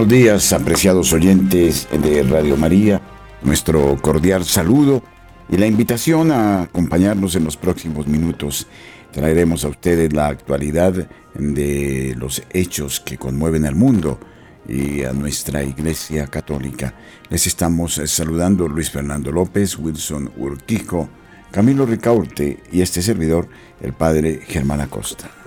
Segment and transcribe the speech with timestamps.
[0.00, 3.02] Buenos días, apreciados oyentes de Radio María.
[3.42, 5.02] Nuestro cordial saludo
[5.50, 8.66] y la invitación a acompañarnos en los próximos minutos.
[9.12, 14.18] Traeremos a ustedes la actualidad de los hechos que conmueven al mundo
[14.66, 16.94] y a nuestra Iglesia Católica.
[17.28, 21.10] Les estamos saludando Luis Fernando López, Wilson Urquijo,
[21.50, 23.48] Camilo Ricaurte y este servidor,
[23.82, 25.39] el Padre Germán Acosta.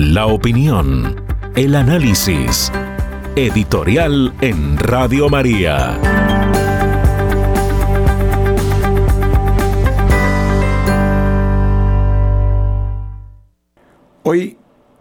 [0.00, 1.16] La opinión,
[1.56, 2.70] el análisis.
[3.34, 5.98] Editorial en Radio María.
[14.22, 14.56] Hoy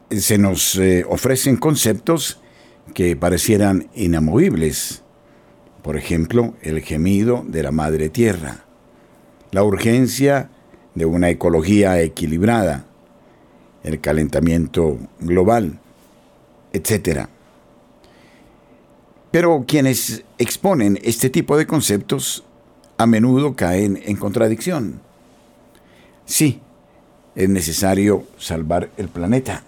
[0.10, 2.42] se nos eh, ofrecen conceptos
[2.96, 5.04] que parecieran inamovibles.
[5.84, 8.66] Por ejemplo, el gemido de la madre tierra,
[9.52, 10.50] la urgencia
[10.96, 12.87] de una ecología equilibrada,
[13.84, 15.80] el calentamiento global,
[16.74, 17.28] etc.
[19.32, 22.44] Pero quienes exponen este tipo de conceptos
[22.98, 25.02] a menudo caen en contradicción.
[26.26, 26.60] Sí,
[27.36, 29.64] es necesario salvar el planeta,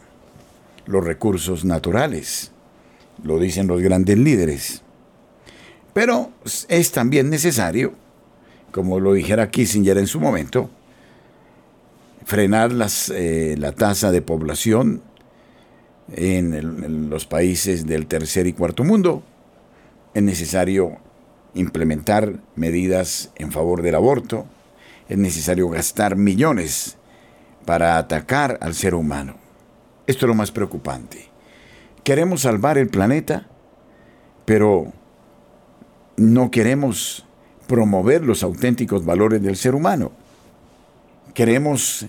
[0.86, 2.52] los recursos naturales,
[3.24, 4.82] lo dicen los grandes líderes.
[5.94, 6.32] Pero
[6.68, 7.94] es también necesario,
[8.72, 10.70] como lo dijera Kissinger en su momento,
[12.26, 15.02] frenar las, eh, la tasa de población
[16.12, 19.24] en, en los países del tercer y cuarto mundo.
[20.14, 20.98] Es necesario
[21.54, 24.46] implementar medidas en favor del aborto.
[25.08, 26.98] Es necesario gastar millones
[27.66, 29.36] para atacar al ser humano.
[30.08, 31.30] Esto es lo más preocupante.
[32.04, 33.48] Queremos salvar el planeta,
[34.46, 34.92] pero
[36.18, 37.26] no queremos
[37.68, 40.12] promover los auténticos valores del ser humano
[41.40, 42.06] queremos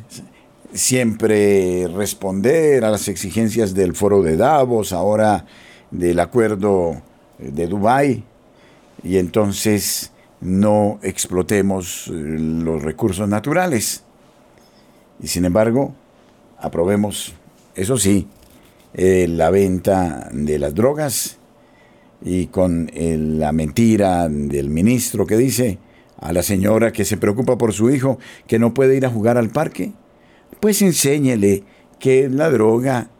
[0.72, 5.46] siempre responder a las exigencias del foro de Davos, ahora
[5.92, 7.00] del acuerdo
[7.38, 8.24] de Dubái,
[9.04, 10.10] y entonces
[10.40, 14.02] no explotemos eh, los recursos naturales.
[15.22, 15.94] Y sin embargo,
[16.58, 17.32] aprobemos,
[17.76, 18.26] eso sí,
[18.94, 21.38] eh, la venta de las drogas
[22.20, 25.78] y con eh, la mentira del ministro que dice,
[26.20, 29.38] a la señora que se preocupa por su hijo que no puede ir a jugar
[29.38, 29.92] al parque?
[30.60, 31.64] Pues enséñele
[31.98, 33.10] qué es la droga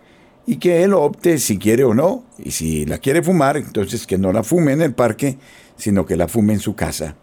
[0.47, 2.25] y que él opte si quiere o no.
[2.39, 5.39] Y si la quiere fumar, entonces que no la fume en el parque,
[5.77, 7.17] sino que la fume en su casa.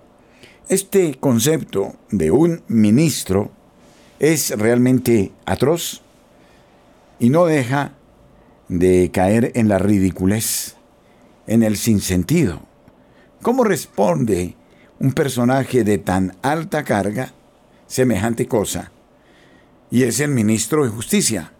[0.69, 3.51] Este concepto de un ministro
[4.19, 6.01] es realmente atroz
[7.19, 7.93] y no deja
[8.67, 10.75] de caer en la ridiculez,
[11.47, 12.61] en el sinsentido.
[13.41, 14.55] ¿Cómo responde
[14.99, 17.33] un personaje de tan alta carga
[17.87, 18.91] semejante cosa.
[19.89, 21.51] Y es el ministro de Justicia.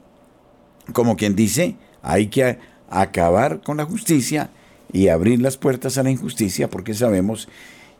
[0.93, 2.59] Como quien dice, hay que
[2.89, 4.49] acabar con la justicia
[4.91, 7.47] y abrir las puertas a la injusticia porque sabemos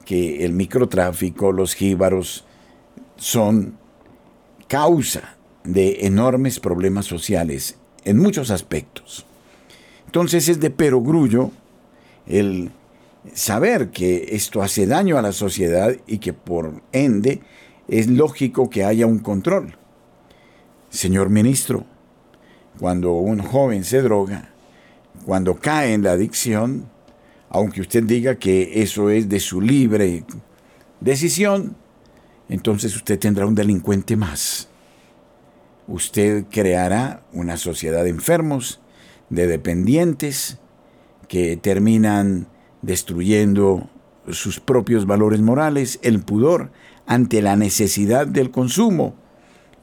[0.05, 2.45] que el microtráfico, los jíbaros,
[3.17, 3.77] son
[4.67, 9.25] causa de enormes problemas sociales en muchos aspectos.
[10.05, 11.51] Entonces es de perogrullo
[12.25, 12.71] el
[13.33, 17.41] saber que esto hace daño a la sociedad y que por ende
[17.87, 19.77] es lógico que haya un control.
[20.89, 21.85] Señor ministro,
[22.79, 24.49] cuando un joven se droga,
[25.25, 26.89] cuando cae en la adicción,
[27.49, 30.23] aunque usted diga que eso es de su libre
[30.99, 31.75] decisión,
[32.49, 34.69] entonces usted tendrá un delincuente más.
[35.87, 38.79] Usted creará una sociedad de enfermos,
[39.29, 40.57] de dependientes,
[41.27, 42.47] que terminan
[42.87, 43.89] destruyendo
[44.31, 46.71] sus propios valores morales, el pudor
[47.05, 49.13] ante la necesidad del consumo,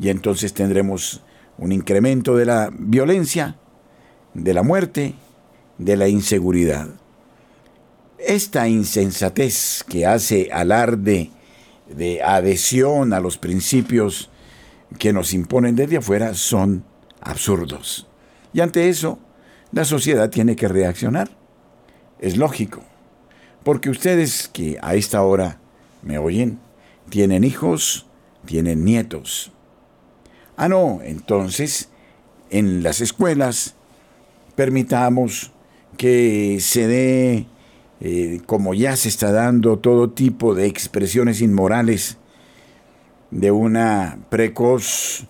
[0.00, 1.22] y entonces tendremos
[1.58, 3.58] un incremento de la violencia,
[4.32, 5.14] de la muerte,
[5.76, 6.88] de la inseguridad.
[8.18, 11.30] Esta insensatez que hace alarde
[11.94, 14.30] de adhesión a los principios
[14.98, 16.84] que nos imponen desde afuera son
[17.20, 18.08] absurdos.
[18.54, 19.18] Y ante eso,
[19.72, 21.28] la sociedad tiene que reaccionar.
[22.18, 22.82] Es lógico.
[23.64, 25.58] Porque ustedes que a esta hora
[26.02, 26.58] me oyen,
[27.08, 28.06] tienen hijos,
[28.44, 29.50] tienen nietos.
[30.56, 31.88] Ah, no, entonces,
[32.50, 33.74] en las escuelas,
[34.54, 35.50] permitamos
[35.96, 37.46] que se dé,
[38.00, 42.18] eh, como ya se está dando, todo tipo de expresiones inmorales
[43.30, 45.26] de una precoz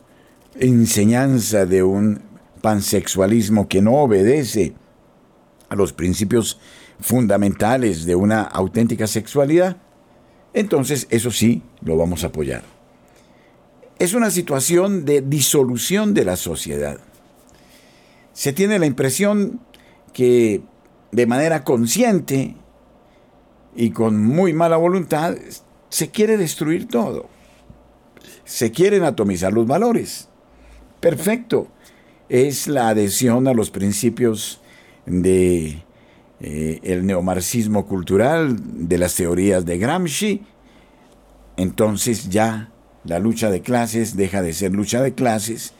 [0.56, 2.20] enseñanza de un
[2.60, 4.74] pansexualismo que no obedece
[5.68, 6.58] a los principios
[7.04, 9.76] fundamentales de una auténtica sexualidad,
[10.54, 12.62] entonces eso sí lo vamos a apoyar.
[13.98, 16.98] Es una situación de disolución de la sociedad.
[18.32, 19.60] Se tiene la impresión
[20.14, 20.62] que
[21.12, 22.56] de manera consciente
[23.76, 25.36] y con muy mala voluntad
[25.90, 27.28] se quiere destruir todo.
[28.46, 30.30] Se quieren atomizar los valores.
[31.00, 31.68] Perfecto.
[32.30, 34.62] Es la adhesión a los principios
[35.04, 35.83] de
[36.46, 40.42] eh, el neomarxismo cultural, de las teorías de Gramsci,
[41.56, 42.70] entonces ya
[43.04, 45.72] la lucha de clases deja de ser lucha de clases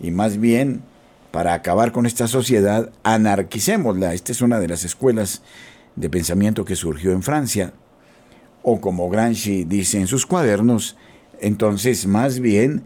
[0.00, 0.82] y más bien
[1.30, 4.12] para acabar con esta sociedad anarquicémosla.
[4.12, 5.42] Esta es una de las escuelas
[5.94, 7.72] de pensamiento que surgió en Francia.
[8.64, 10.96] O como Gramsci dice en sus cuadernos,
[11.40, 12.82] entonces más bien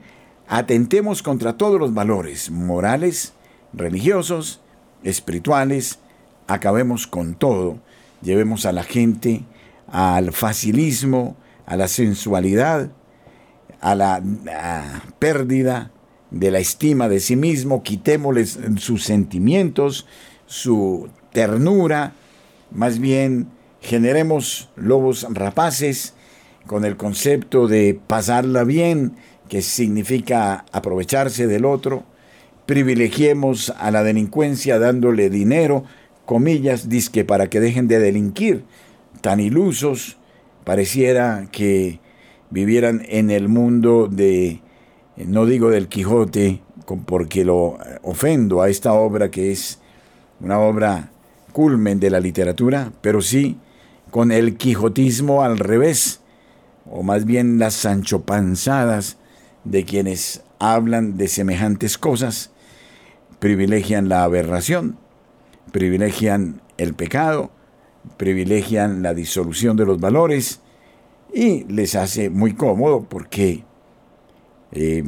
[0.46, 3.32] atentemos contra todos los valores morales,
[3.72, 4.60] religiosos,
[5.04, 6.00] espirituales,
[6.46, 7.78] acabemos con todo,
[8.22, 9.42] llevemos a la gente
[9.86, 11.36] al facilismo,
[11.66, 12.90] a la sensualidad,
[13.80, 14.22] a la
[15.18, 15.90] pérdida
[16.30, 20.06] de la estima de sí mismo, quitémosles sus sentimientos,
[20.46, 22.12] su ternura,
[22.72, 23.48] más bien
[23.80, 26.14] generemos lobos rapaces
[26.66, 29.16] con el concepto de pasarla bien,
[29.48, 32.04] que significa aprovecharse del otro,
[32.66, 35.84] privilegiemos a la delincuencia dándole dinero,
[36.24, 38.64] comillas, disque para que dejen de delinquir,
[39.20, 40.18] tan ilusos,
[40.64, 42.00] pareciera que
[42.50, 44.60] vivieran en el mundo de,
[45.16, 46.60] no digo del Quijote,
[47.06, 49.78] porque lo ofendo a esta obra que es
[50.40, 51.10] una obra
[51.52, 53.58] culmen de la literatura, pero sí
[54.10, 56.20] con el quijotismo al revés,
[56.88, 59.16] o más bien las sanchopanzadas
[59.64, 62.50] de quienes hablan de semejantes cosas,
[63.40, 64.98] privilegian la aberración,
[65.74, 67.50] privilegian el pecado,
[68.16, 70.60] privilegian la disolución de los valores
[71.32, 73.64] y les hace muy cómodo porque
[74.70, 75.02] eh,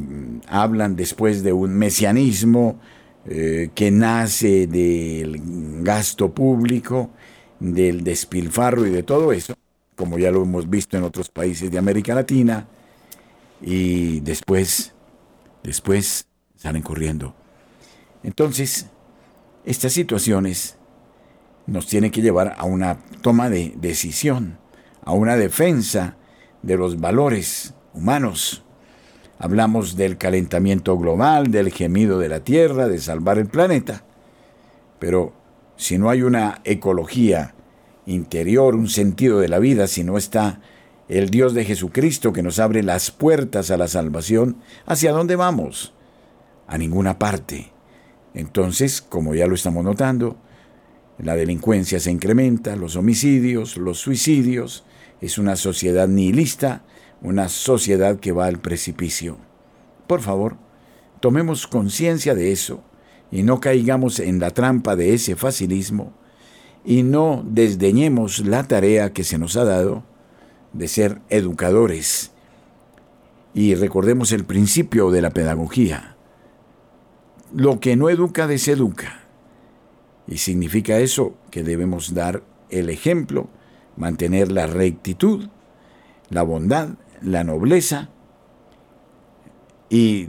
[0.45, 2.81] hablan después de un mesianismo
[3.27, 5.41] eh, que nace del
[5.83, 7.11] gasto público,
[7.61, 9.53] del despilfarro y de todo eso,
[9.95, 12.67] como ya lo hemos visto en otros países de América Latina,
[13.61, 14.93] y después,
[15.63, 16.27] después
[16.57, 17.33] salen corriendo.
[18.21, 18.87] Entonces,
[19.67, 20.77] estas situaciones
[21.65, 24.59] nos tienen que llevar a una toma de decisión,
[25.03, 26.15] a una defensa
[26.61, 28.63] de los valores humanos.
[29.37, 34.05] Hablamos del calentamiento global, del gemido de la Tierra, de salvar el planeta.
[34.99, 35.33] Pero
[35.75, 37.53] si no hay una ecología
[38.05, 40.61] interior, un sentido de la vida, si no está
[41.09, 45.93] el Dios de Jesucristo que nos abre las puertas a la salvación, ¿hacia dónde vamos?
[46.67, 47.76] A ninguna parte.
[48.37, 50.37] Entonces, como ya lo estamos notando,
[51.17, 54.85] la delincuencia se incrementa, los homicidios, los suicidios,
[55.21, 56.83] es una sociedad nihilista,
[57.23, 59.39] una sociedad que va al precipicio.
[60.05, 60.57] Por favor,
[61.19, 62.83] tomemos conciencia de eso
[63.31, 66.13] y no caigamos en la trampa de ese facilismo
[66.85, 70.03] y no desdeñemos la tarea que se nos ha dado
[70.73, 72.33] de ser educadores.
[73.55, 76.16] Y recordemos el principio de la pedagogía.
[77.53, 79.21] Lo que no educa deseduca.
[80.27, 83.49] Y significa eso que debemos dar el ejemplo,
[83.95, 85.49] mantener la rectitud,
[86.29, 86.89] la bondad,
[87.21, 88.09] la nobleza
[89.89, 90.27] y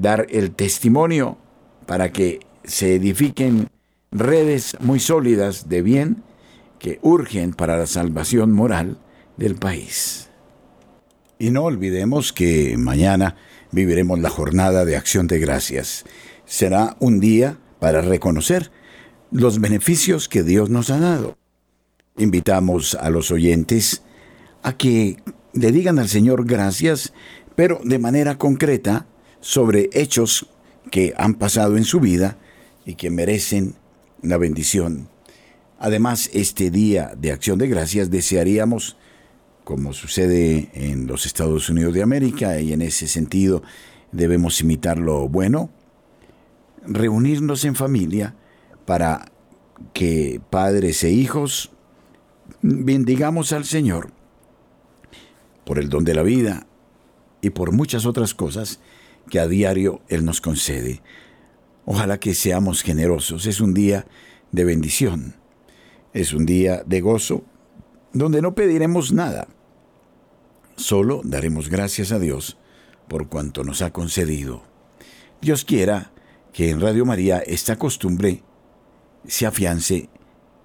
[0.00, 1.38] dar el testimonio
[1.86, 3.68] para que se edifiquen
[4.10, 6.22] redes muy sólidas de bien
[6.78, 8.98] que urgen para la salvación moral
[9.36, 10.28] del país.
[11.38, 13.36] Y no olvidemos que mañana
[13.70, 16.04] viviremos la jornada de acción de gracias.
[16.46, 18.70] Será un día para reconocer
[19.30, 21.36] los beneficios que Dios nos ha dado.
[22.16, 24.02] Invitamos a los oyentes
[24.62, 25.18] a que
[25.52, 27.12] le digan al Señor gracias,
[27.54, 29.06] pero de manera concreta
[29.40, 30.48] sobre hechos
[30.90, 32.38] que han pasado en su vida
[32.86, 33.74] y que merecen
[34.22, 35.08] la bendición
[35.78, 38.96] Además, este día de acción de gracias desearíamos,
[39.64, 43.62] como sucede en los Estados Unidos de América, y en ese sentido
[44.10, 45.70] debemos imitar lo bueno,
[46.86, 48.34] reunirnos en familia
[48.84, 49.32] para
[49.92, 51.70] que padres e hijos
[52.62, 54.10] bendigamos al Señor
[55.64, 56.66] por el don de la vida
[57.40, 58.80] y por muchas otras cosas
[59.30, 61.02] que a diario Él nos concede.
[61.84, 63.46] Ojalá que seamos generosos.
[63.46, 64.06] Es un día
[64.52, 65.34] de bendición.
[66.12, 67.44] Es un día de gozo
[68.12, 69.48] donde no pediremos nada.
[70.76, 72.56] Solo daremos gracias a Dios
[73.08, 74.62] por cuanto nos ha concedido.
[75.40, 76.12] Dios quiera
[76.56, 78.42] que en Radio María esta costumbre
[79.26, 80.08] se afiance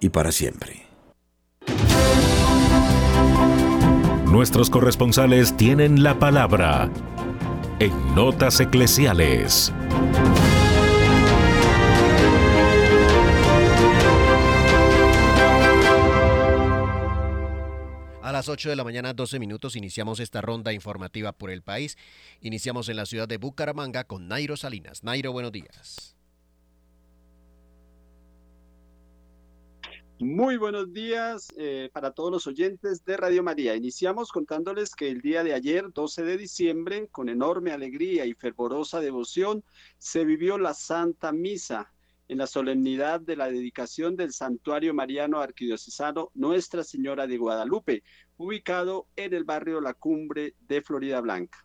[0.00, 0.86] y para siempre.
[4.24, 6.90] Nuestros corresponsales tienen la palabra
[7.78, 9.70] en Notas Eclesiales.
[18.42, 21.96] Las 8 de la mañana, 12 minutos, iniciamos esta ronda informativa por el país.
[22.40, 25.04] Iniciamos en la ciudad de Bucaramanga con Nairo Salinas.
[25.04, 26.16] Nairo, buenos días.
[30.18, 33.76] Muy buenos días eh, para todos los oyentes de Radio María.
[33.76, 38.98] Iniciamos contándoles que el día de ayer, 12 de diciembre, con enorme alegría y fervorosa
[38.98, 39.62] devoción,
[39.98, 41.92] se vivió la Santa Misa
[42.32, 48.02] en la solemnidad de la dedicación del Santuario Mariano Arquidiocesano Nuestra Señora de Guadalupe,
[48.42, 51.64] ubicado en el barrio La Cumbre de Florida Blanca.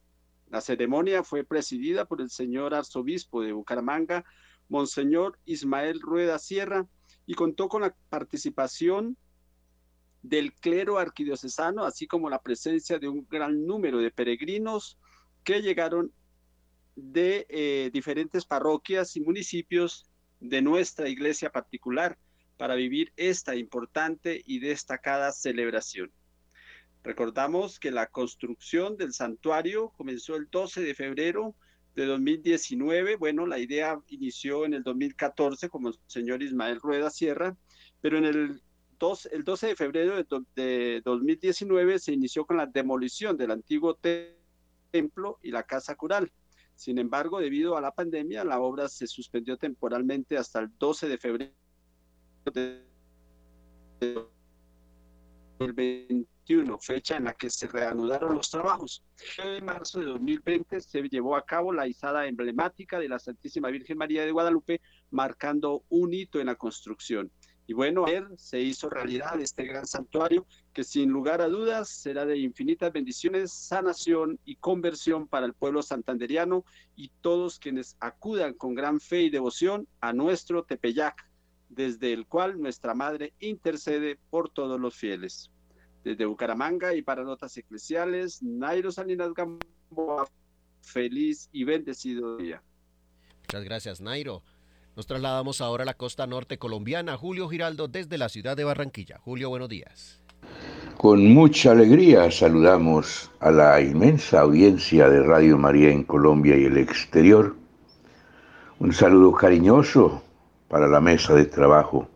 [0.50, 4.24] La ceremonia fue presidida por el señor arzobispo de Bucaramanga,
[4.70, 6.88] Monseñor Ismael Rueda Sierra,
[7.26, 9.18] y contó con la participación
[10.22, 15.00] del clero arquidiocesano, así como la presencia de un gran número de peregrinos
[15.44, 16.12] que llegaron
[16.96, 20.06] de eh, diferentes parroquias y municipios
[20.40, 22.18] de nuestra iglesia particular
[22.58, 26.12] para vivir esta importante y destacada celebración.
[27.08, 31.56] Recordamos que la construcción del santuario comenzó el 12 de febrero
[31.96, 33.16] de 2019.
[33.16, 37.56] Bueno, la idea inició en el 2014 como el señor Ismael Rueda Sierra,
[38.02, 38.62] pero en el,
[39.32, 43.98] el 12 de febrero de, de 2019 se inició con la demolición del antiguo
[44.92, 46.30] templo y la casa cural.
[46.76, 51.18] Sin embargo, debido a la pandemia, la obra se suspendió temporalmente hasta el 12 de
[51.18, 51.54] febrero
[55.74, 56.28] del
[56.80, 59.04] fecha en la que se reanudaron los trabajos.
[59.44, 63.98] En marzo de 2020 se llevó a cabo la izada emblemática de la Santísima Virgen
[63.98, 64.82] María de Guadalupe,
[65.12, 67.32] marcando un hito en la construcción.
[67.70, 72.26] Y bueno, ayer se hizo realidad este gran santuario que sin lugar a dudas será
[72.26, 76.64] de infinitas bendiciones, sanación y conversión para el pueblo santanderiano
[76.96, 81.30] y todos quienes acudan con gran fe y devoción a nuestro Tepeyac,
[81.68, 85.52] desde el cual nuestra Madre intercede por todos los fieles.
[86.08, 90.26] Desde Bucaramanga y para Notas Eclesiales, Nairo Salinas Gamboa,
[90.82, 92.64] feliz y bendecido día.
[93.42, 94.42] Muchas gracias, Nairo.
[94.96, 97.18] Nos trasladamos ahora a la costa norte colombiana.
[97.18, 99.20] Julio Giraldo desde la ciudad de Barranquilla.
[99.20, 100.24] Julio, buenos días.
[100.96, 106.78] Con mucha alegría saludamos a la inmensa audiencia de Radio María en Colombia y el
[106.78, 107.54] exterior.
[108.80, 110.24] Un saludo cariñoso
[110.70, 112.08] para la mesa de trabajo.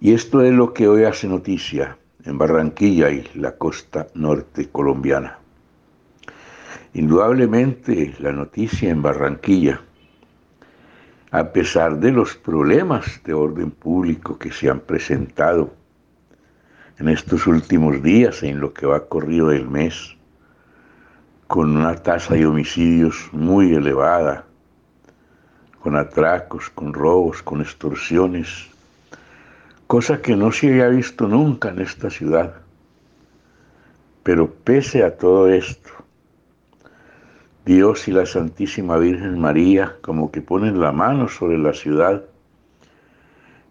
[0.00, 5.38] Y esto es lo que hoy hace noticia en Barranquilla y la costa norte colombiana.
[6.94, 9.80] Indudablemente la noticia en Barranquilla,
[11.30, 15.72] a pesar de los problemas de orden público que se han presentado
[16.98, 20.16] en estos últimos días, en lo que va corrido del mes,
[21.46, 24.44] con una tasa de homicidios muy elevada,
[25.80, 28.71] con atracos, con robos, con extorsiones,
[29.86, 32.54] cosa que no se había visto nunca en esta ciudad.
[34.22, 35.90] Pero pese a todo esto,
[37.64, 42.24] Dios y la Santísima Virgen María como que ponen la mano sobre la ciudad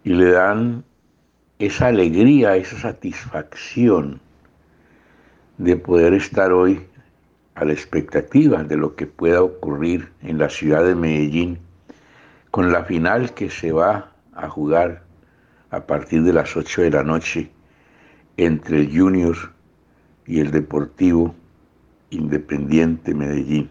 [0.04, 0.84] y le dan
[1.58, 4.20] esa alegría, esa satisfacción
[5.58, 6.80] de poder estar hoy
[7.54, 11.58] a la expectativa de lo que pueda ocurrir en la ciudad de Medellín
[12.50, 15.02] con la final que se va a jugar
[15.72, 17.50] a partir de las 8 de la noche
[18.36, 19.36] entre el Junior
[20.26, 21.34] y el Deportivo
[22.10, 23.70] Independiente Medellín.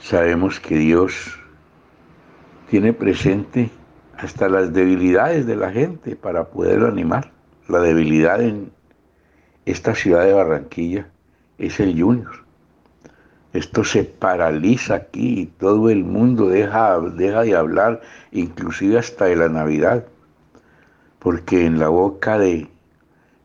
[0.00, 1.38] Sabemos que Dios
[2.70, 3.70] tiene presente
[4.16, 7.30] hasta las debilidades de la gente para poder animar.
[7.68, 8.72] La debilidad en
[9.66, 11.10] esta ciudad de Barranquilla
[11.58, 12.47] es el Junior.
[13.52, 19.36] Esto se paraliza aquí y todo el mundo deja, deja de hablar, inclusive hasta de
[19.36, 20.04] la Navidad,
[21.18, 22.68] porque en la boca de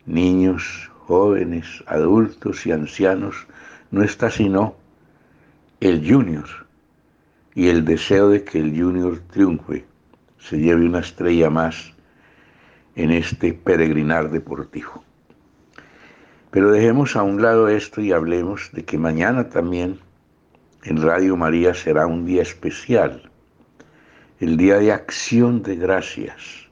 [0.05, 3.47] niños, jóvenes, adultos y ancianos
[3.91, 4.75] no está sino
[5.79, 6.47] el junior
[7.55, 9.85] y el deseo de que el junior triunfe,
[10.39, 11.93] se lleve una estrella más
[12.95, 15.02] en este peregrinar deportivo.
[16.53, 19.99] Pero dejemos a un lado esto y hablemos de que mañana también
[20.83, 23.31] en Radio María será un día especial,
[24.39, 26.69] el día de acción de gracias.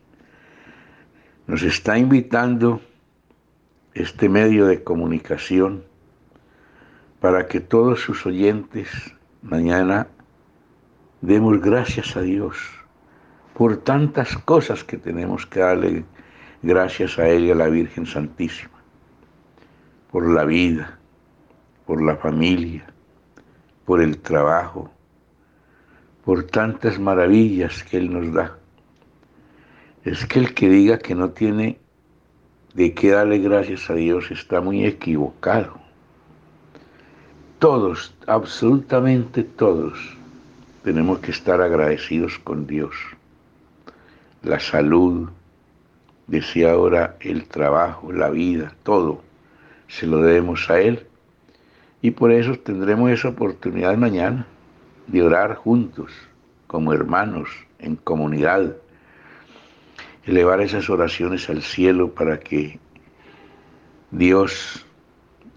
[1.48, 2.80] Nos está invitando
[3.96, 5.84] este medio de comunicación
[7.20, 8.88] para que todos sus oyentes
[9.42, 10.06] mañana
[11.22, 12.56] demos gracias a Dios
[13.56, 16.06] por tantas cosas que tenemos que darle
[16.62, 18.71] gracias a Él y a la Virgen Santísima,
[20.12, 21.00] por la vida,
[21.86, 22.86] por la familia,
[23.86, 24.92] por el trabajo,
[26.26, 28.58] por tantas maravillas que Él nos da.
[30.04, 31.80] Es que el que diga que no tiene
[32.74, 35.80] de qué darle gracias a Dios está muy equivocado.
[37.60, 40.18] Todos, absolutamente todos,
[40.84, 42.96] tenemos que estar agradecidos con Dios.
[44.42, 45.30] La salud,
[46.28, 49.22] decía ahora el trabajo, la vida, todo,
[49.92, 51.06] se lo debemos a Él.
[52.02, 54.48] Y por eso tendremos esa oportunidad mañana
[55.08, 56.12] de orar juntos,
[56.66, 58.78] como hermanos, en comunidad,
[60.26, 62.80] elevar esas oraciones al cielo para que
[64.12, 64.86] Dios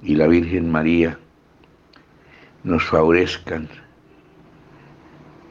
[0.02, 1.18] y la Virgen María
[2.64, 3.68] nos favorezcan,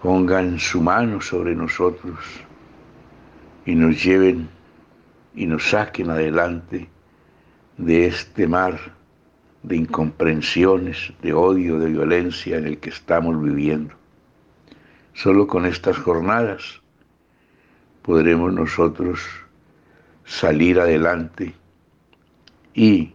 [0.02, 2.20] pongan su mano sobre nosotros
[3.66, 4.50] y nos lleven
[5.36, 6.90] y nos saquen adelante
[7.77, 8.80] de este mar
[9.63, 13.96] de incomprensiones, de odio, de violencia en el que estamos viviendo.
[15.13, 16.82] Solo con estas jornadas
[18.01, 19.22] podremos nosotros
[20.25, 21.53] salir adelante
[22.74, 23.13] y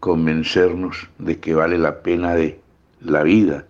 [0.00, 2.60] convencernos de que vale la pena de
[3.00, 3.66] la vida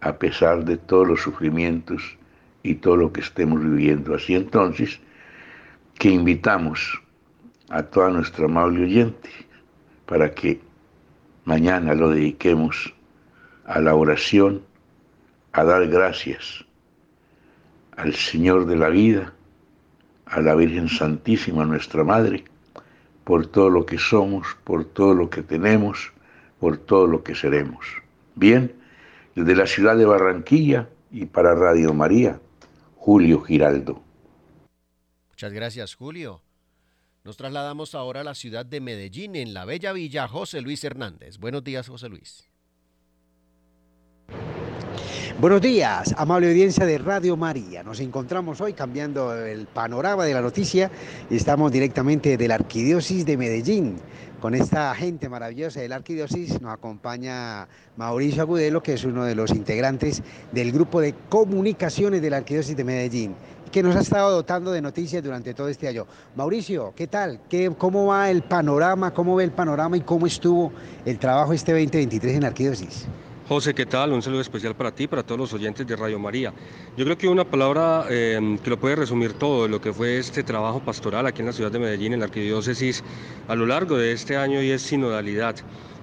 [0.00, 2.18] a pesar de todos los sufrimientos
[2.62, 4.14] y todo lo que estemos viviendo.
[4.14, 5.00] Así entonces,
[5.98, 7.00] que invitamos
[7.70, 9.30] a toda nuestra amable oyente
[10.06, 10.60] para que
[11.44, 12.94] mañana lo dediquemos
[13.64, 14.62] a la oración,
[15.52, 16.64] a dar gracias
[17.96, 19.32] al Señor de la vida,
[20.26, 22.44] a la Virgen Santísima, nuestra Madre,
[23.24, 26.12] por todo lo que somos, por todo lo que tenemos,
[26.58, 27.86] por todo lo que seremos.
[28.34, 28.74] Bien,
[29.34, 32.40] desde la ciudad de Barranquilla y para Radio María,
[32.96, 34.02] Julio Giraldo.
[35.30, 36.43] Muchas gracias, Julio.
[37.24, 41.38] Nos trasladamos ahora a la ciudad de Medellín, en la bella villa José Luis Hernández.
[41.38, 42.44] Buenos días, José Luis.
[45.40, 47.82] Buenos días, amable audiencia de Radio María.
[47.82, 50.90] Nos encontramos hoy cambiando el panorama de la noticia
[51.30, 53.96] y estamos directamente de la Arquidiócesis de Medellín.
[54.38, 59.34] Con esta gente maravillosa de la Arquidiócesis nos acompaña Mauricio Agudelo, que es uno de
[59.34, 63.34] los integrantes del grupo de comunicaciones de la Arquidiócesis de Medellín
[63.70, 66.06] que nos ha estado dotando de noticias durante todo este año.
[66.36, 67.40] Mauricio, ¿qué tal?
[67.48, 69.12] ¿Qué, ¿Cómo va el panorama?
[69.12, 70.72] ¿Cómo ve el panorama y cómo estuvo
[71.04, 73.06] el trabajo este 2023 en la Arquidiócesis?
[73.46, 74.12] José, ¿qué tal?
[74.12, 76.54] Un saludo especial para ti, para todos los oyentes de Radio María.
[76.96, 80.42] Yo creo que una palabra eh, que lo puede resumir todo, lo que fue este
[80.42, 83.04] trabajo pastoral aquí en la ciudad de Medellín, en la arquidiócesis,
[83.46, 85.56] a lo largo de este año y es sinodalidad.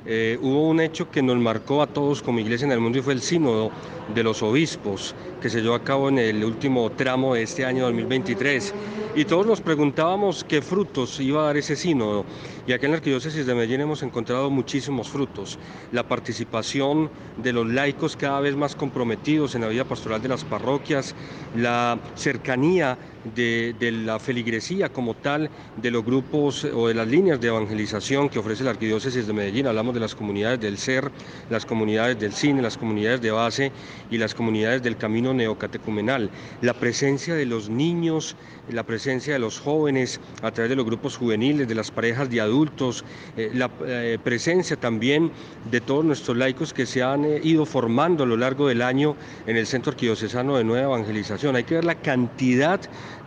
[0.05, 3.01] Eh, hubo un hecho que nos marcó a todos como iglesia en el mundo y
[3.01, 3.71] fue el sínodo
[4.13, 7.85] de los obispos que se llevó a cabo en el último tramo de este año
[7.85, 8.73] 2023.
[9.13, 12.23] Y todos nos preguntábamos qué frutos iba a dar ese sínodo.
[12.65, 15.59] Y aquí en la Arquidiócesis de Medellín hemos encontrado muchísimos frutos.
[15.91, 20.45] La participación de los laicos cada vez más comprometidos en la vida pastoral de las
[20.45, 21.13] parroquias,
[21.57, 22.97] la cercanía
[23.35, 28.39] de, la feligresía como tal, de los grupos o de las líneas de evangelización que
[28.39, 29.67] ofrece la Arquidiócesis de Medellín.
[29.67, 31.11] Hablamos de las comunidades del SER,
[31.49, 33.71] las comunidades del cine, las comunidades de base
[34.09, 36.29] y las comunidades del camino neocatecumenal.
[36.61, 38.35] La presencia de los niños,
[38.69, 42.41] la presencia de los jóvenes a través de los grupos juveniles, de las parejas de
[42.41, 43.03] adultos,
[43.37, 45.31] eh, la eh, presencia también
[45.69, 49.15] de todos nuestros laicos que se han eh, ido formando a lo largo del año
[49.45, 51.55] en el Centro Arquidiocesano de Nueva Evangelización.
[51.55, 52.79] Hay que ver la cantidad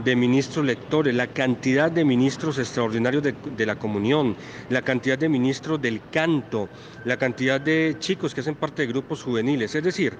[0.02, 4.36] de ministros lectores, la cantidad de ministros extraordinarios de, la comunión,
[4.68, 6.68] la cantidad de ministros del canto,
[7.04, 9.74] la cantidad de chicos que hacen parte de grupos juveniles.
[9.74, 10.14] Es decir,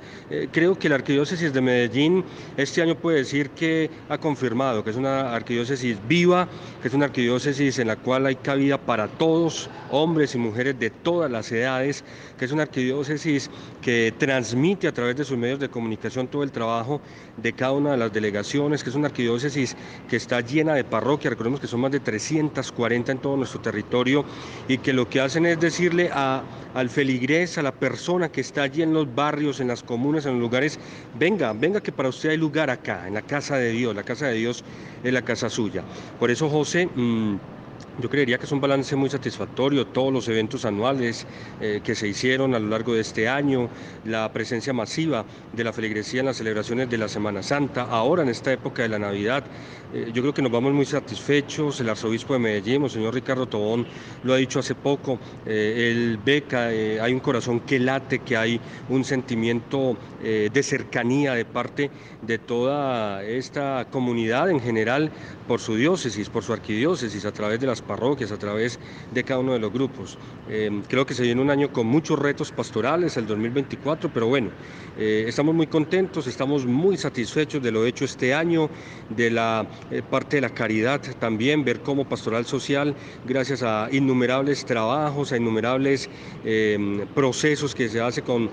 [0.53, 2.25] creo que la Arquidiócesis de Medellín
[2.57, 6.49] este año puede decir que ha confirmado que es una arquidiócesis viva,
[6.83, 10.91] que es una arquidiócesis en la cual hay cabida para todos, hombres y mujeres de
[10.91, 12.05] todas las edades,
[12.39, 13.51] que es una arquidiócesis
[13.83, 17.01] que transmite a través de sus medios de comunicación todo el trabajo
[17.37, 19.77] de cada una de las delegaciones, que es una arquidiócesis
[20.09, 24.25] que está llena de parroquias, recordemos que son más de 340 en todo nuestro territorio
[24.69, 26.43] y que lo que hacen es decirle a,
[26.75, 30.33] al feligrés, a la persona que está allí en los barrios, en las comunas, en
[30.33, 30.81] los lugares,
[31.13, 34.27] venga, venga que para usted hay lugar acá, en la casa de Dios, la casa
[34.27, 34.65] de Dios
[35.03, 35.87] es la casa suya.
[36.19, 36.91] Por eso José...
[36.95, 37.37] Mm,
[38.01, 41.27] yo creería que es un balance muy satisfactorio, todos los eventos anuales
[41.61, 43.69] eh, que se hicieron a lo largo de este año,
[44.05, 48.31] la presencia masiva de la feligresía en las celebraciones de la Semana Santa, ahora en
[48.31, 49.45] esta época de la Navidad,
[49.93, 53.47] eh, yo creo que nos vamos muy satisfechos, el arzobispo de Medellín, el señor Ricardo
[53.47, 53.87] Tobón,
[54.25, 58.61] lo ha dicho hace poco, eh, el beca, hay un corazón que late, que hay
[58.89, 61.91] un sentimiento de cercanía de parte
[62.23, 65.11] de toda esta comunidad en general
[65.47, 69.41] por su diócesis, por su arquidiócesis, a través de las parroquias, a través de cada
[69.41, 70.19] uno de los grupos.
[70.47, 74.53] Eh, creo que se viene un año con muchos retos pastorales, el 2024, pero bueno,
[74.97, 78.71] eh, estamos muy contentos, estamos muy satisfechos de lo hecho este año,
[79.09, 82.95] de la eh, parte de la caridad también, ver cómo Pastoral Social,
[83.27, 86.09] gracias a innumerables trabajos, a innumerables
[87.15, 88.51] procesos que se hace con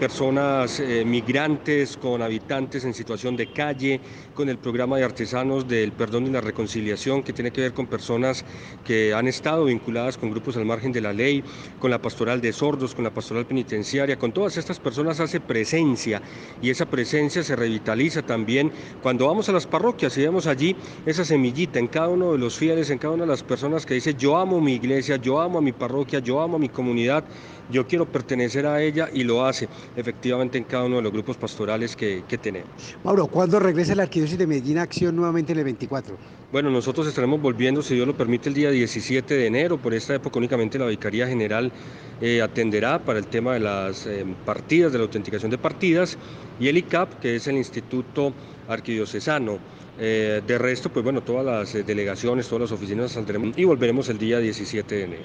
[0.00, 4.00] personas migrantes, con habitantes en situación de calle,
[4.34, 7.86] con el programa de artesanos del perdón y la reconciliación que tiene que ver con
[7.86, 8.44] personas
[8.84, 11.44] que han estado vinculadas con grupos al margen de la ley,
[11.78, 16.22] con la pastoral de sordos, con la pastoral penitenciaria, con todas estas personas hace presencia
[16.62, 21.26] y esa presencia se revitaliza también cuando vamos a las parroquias y vemos allí esa
[21.26, 24.14] semillita en cada uno de los fieles, en cada una de las personas que dice
[24.14, 27.22] yo amo mi iglesia, yo amo a mi parroquia, yo amo a mi comunidad,
[27.70, 31.36] yo quiero pertenecer a ella y lo hace efectivamente en cada uno de los grupos
[31.36, 32.70] pastorales que, que tenemos.
[33.04, 36.16] Mauro, ¿cuándo regresa la Arquidiócesis de Medellín a acción nuevamente en el 24?
[36.52, 39.78] Bueno, nosotros estaremos volviendo, si Dios lo permite, el día 17 de enero.
[39.78, 41.72] Por esta época únicamente la Vicaría General
[42.20, 46.18] eh, atenderá para el tema de las eh, partidas, de la autenticación de partidas,
[46.60, 48.32] y el ICAP, que es el Instituto
[48.68, 49.58] Arquidiocesano.
[49.98, 54.18] Eh, de resto, pues bueno, todas las delegaciones, todas las oficinas saldremos y volveremos el
[54.18, 55.22] día 17 de enero.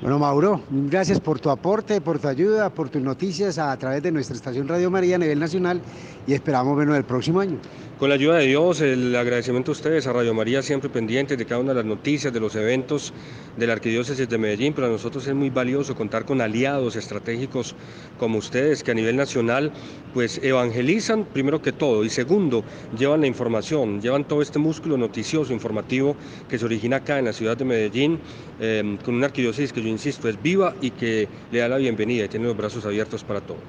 [0.00, 4.12] Bueno, Mauro, gracias por tu aporte, por tu ayuda, por tus noticias a través de
[4.12, 5.80] nuestra estación Radio María a nivel nacional
[6.24, 7.58] y esperamos vernos el próximo año.
[7.98, 11.44] Con la ayuda de Dios, el agradecimiento a ustedes, a Radio María, siempre pendientes de
[11.44, 13.12] cada una de las noticias, de los eventos
[13.56, 14.72] de la Arquidiócesis de Medellín.
[14.72, 17.74] Para nosotros es muy valioso contar con aliados estratégicos
[18.16, 19.72] como ustedes, que a nivel nacional
[20.14, 22.62] pues evangelizan primero que todo y segundo,
[22.96, 26.14] llevan la información, llevan todo este músculo noticioso, informativo
[26.48, 28.20] que se origina acá en la ciudad de Medellín,
[28.60, 32.24] eh, con una arquidiócesis que yo insisto es viva y que le da la bienvenida
[32.24, 33.62] y tiene los brazos abiertos para todos.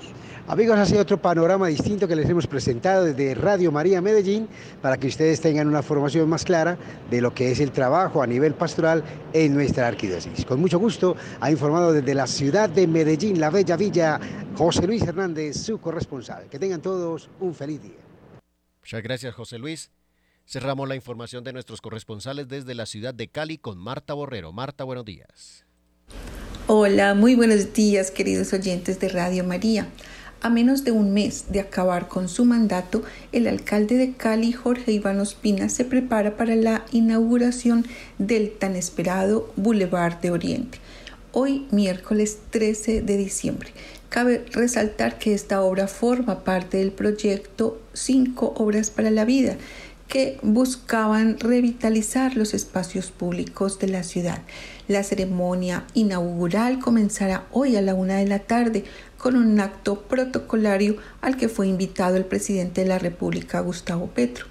[0.50, 4.48] Amigos, ha sido otro panorama distinto que les hemos presentado desde Radio María Medellín
[4.82, 6.76] para que ustedes tengan una formación más clara
[7.12, 10.46] de lo que es el trabajo a nivel pastoral en nuestra arquidiócesis.
[10.46, 14.20] Con mucho gusto ha informado desde la ciudad de Medellín, la bella villa,
[14.58, 16.50] José Luis Hernández, su corresponsal.
[16.50, 18.02] Que tengan todos un feliz día.
[18.82, 19.92] Muchas gracias, José Luis.
[20.48, 24.52] Cerramos la información de nuestros corresponsales desde la ciudad de Cali con Marta Borrero.
[24.52, 25.69] Marta, buenos días.
[26.72, 29.88] Hola, muy buenos días, queridos oyentes de Radio María.
[30.40, 34.92] A menos de un mes de acabar con su mandato, el alcalde de Cali, Jorge
[34.92, 37.88] Iván Ospina, se prepara para la inauguración
[38.20, 40.78] del tan esperado Boulevard de Oriente.
[41.32, 43.72] Hoy, miércoles 13 de diciembre.
[44.10, 49.58] Cabe resaltar que esta obra forma parte del proyecto Cinco Obras para la Vida,
[50.10, 54.42] que buscaban revitalizar los espacios públicos de la ciudad.
[54.88, 58.86] La ceremonia inaugural comenzará hoy a la una de la tarde
[59.20, 64.48] con un acto protocolario al que fue invitado el presidente de la República, Gustavo Petro.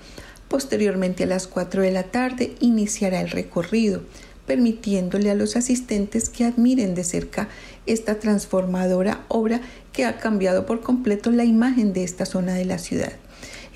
[0.46, 4.02] Posteriormente a las 4 de la tarde iniciará el recorrido,
[4.46, 7.48] permitiéndole a los asistentes que admiren de cerca
[7.84, 9.60] esta transformadora obra
[9.92, 13.12] que ha cambiado por completo la imagen de esta zona de la ciudad.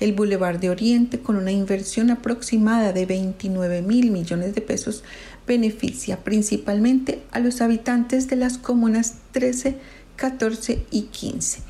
[0.03, 5.01] El Boulevard de Oriente, con una inversión aproximada de 29 mil millones de pesos,
[5.47, 9.77] beneficia principalmente a los habitantes de las comunas 13,
[10.17, 11.61] 14 y 15,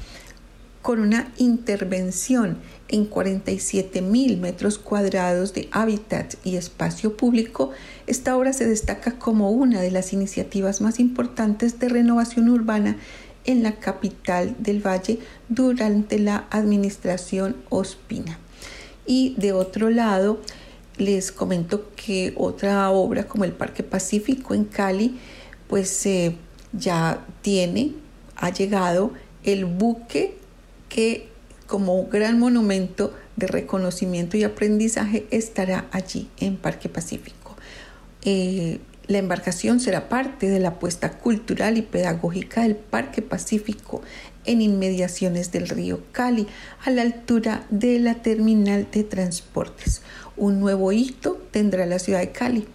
[0.82, 7.70] con una intervención en 47 mil metros cuadrados de hábitat y espacio público,
[8.08, 12.98] esta obra se destaca como una de las iniciativas más importantes de renovación urbana
[13.46, 18.40] en la capital del valle durante la administración Ospina.
[19.06, 20.40] Y de otro lado,
[20.98, 25.20] les comento que otra obra como el Parque Pacífico en Cali,
[25.68, 26.36] pues eh,
[26.72, 27.94] ya tiene,
[28.36, 29.12] ha llegado
[29.44, 30.38] el buque
[30.90, 31.28] que
[31.68, 37.56] como gran monumento de reconocimiento y aprendizaje estará allí en Parque Pacífico.
[38.24, 44.02] Eh, la embarcación será parte de la apuesta cultural y pedagógica del Parque Pacífico
[44.46, 46.48] en inmediaciones del río Cali,
[46.86, 50.02] a la altura de la terminal de transportes.
[50.38, 52.68] Un nuevo hito tendrá la ciudad de Cali.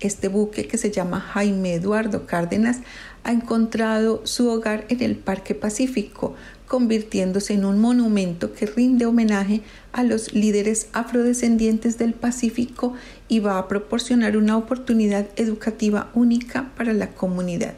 [0.00, 2.78] Este buque, que se llama Jaime Eduardo Cárdenas,
[3.24, 6.34] ha encontrado su hogar en el Parque Pacífico,
[6.68, 12.92] convirtiéndose en un monumento que rinde homenaje a los líderes afrodescendientes del Pacífico
[13.28, 17.74] y va a proporcionar una oportunidad educativa única para la comunidad.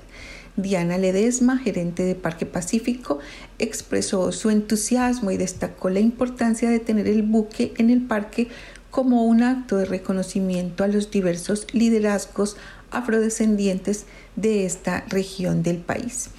[0.59, 3.21] Diana Ledesma, gerente de Parque Pacífico,
[3.61, 8.49] expresó su entusiasmo y destacó la importancia de tener el buque en el parque
[8.91, 12.57] como un acto de reconocimiento a los diversos liderazgos
[12.91, 16.31] afrodescendientes de esta región del país.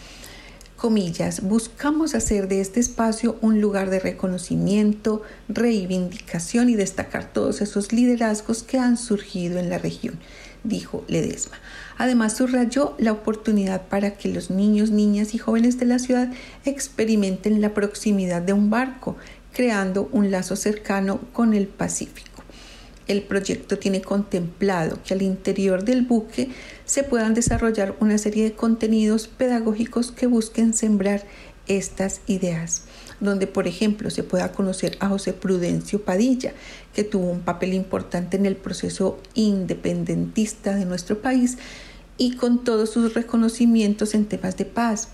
[0.80, 7.92] Comillas, buscamos hacer de este espacio un lugar de reconocimiento, reivindicación y destacar todos esos
[7.92, 10.18] liderazgos que han surgido en la región,
[10.64, 11.58] dijo Ledesma.
[11.98, 16.32] Además, subrayó la oportunidad para que los niños, niñas y jóvenes de la ciudad
[16.64, 19.18] experimenten la proximidad de un barco,
[19.52, 22.29] creando un lazo cercano con el Pacífico.
[23.10, 26.50] El proyecto tiene contemplado que al interior del buque
[26.86, 31.26] se puedan desarrollar una serie de contenidos pedagógicos que busquen sembrar
[31.68, 32.86] estas ideas
[33.20, 36.54] donde por ejemplo se pueda conocer a José Prudencio Padilla,
[36.94, 41.58] que tuvo un papel importante en el proceso independentista de nuestro país
[42.18, 45.10] y con todos sus reconocimientos en temas de paz.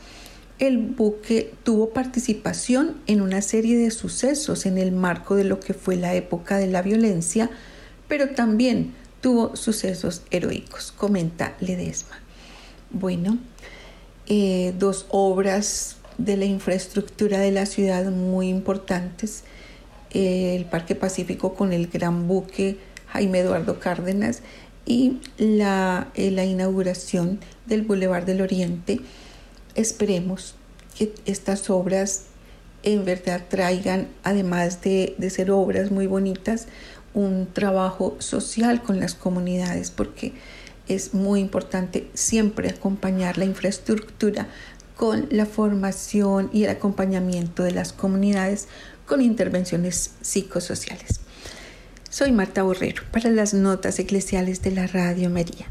[0.58, 5.74] El buque tuvo participación en una serie de sucesos en el marco de lo que
[5.74, 7.50] fue la época de la violencia,
[8.08, 12.20] pero también tuvo sucesos heroicos, comenta Ledesma.
[12.92, 13.40] Bueno,
[14.28, 19.44] eh, dos obras de la infraestructura de la ciudad muy importantes,
[20.12, 24.42] el Parque Pacífico con el gran buque Jaime Eduardo Cárdenas
[24.86, 29.02] y la, eh, la inauguración del Boulevard del Oriente.
[29.74, 30.56] Esperemos
[30.98, 32.26] que estas obras
[32.84, 36.68] en verdad traigan, además de, de, ser obras muy bonitas,
[37.16, 40.34] un trabajo social con las comunidades, porque
[40.88, 44.48] es muy importante siempre acompañar la infraestructura
[44.96, 48.68] con la formación y el acompañamiento de las comunidades
[49.08, 51.22] con intervenciones psicosociales.
[52.10, 55.68] Soy Marta Borrero para las notas eclesiales de la Radio María.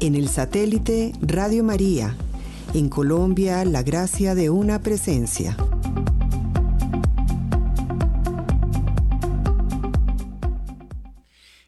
[0.00, 2.16] En el satélite Radio María,
[2.74, 5.56] en Colombia, la gracia de una presencia.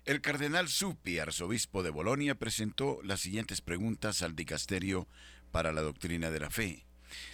[0.04, 5.08] El cardenal Supi, arzobispo de Bolonia, presentó las siguientes preguntas al dicasterio
[5.50, 6.84] para la doctrina de la fe.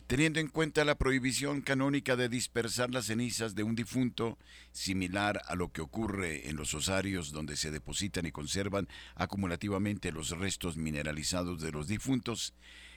[0.07, 4.39] Teniendo en cuenta la prohibición canónica de dispersar las cenizas de un difunto,
[4.71, 10.31] similar a lo que ocurre en los osarios donde se depositan y conservan acumulativamente los
[10.31, 12.55] restos mineralizados de los difuntos,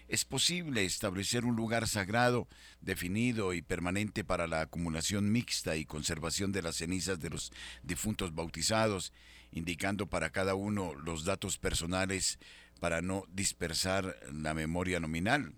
[0.08, 2.48] es posible establecer un lugar sagrado,
[2.82, 8.36] definido y permanente para la acumulación mixta y conservación de las cenizas de los difuntos
[8.36, 9.14] bautizados,
[9.54, 12.39] indicando para cada uno los datos personales
[12.80, 15.56] para no dispersar la memoria nominal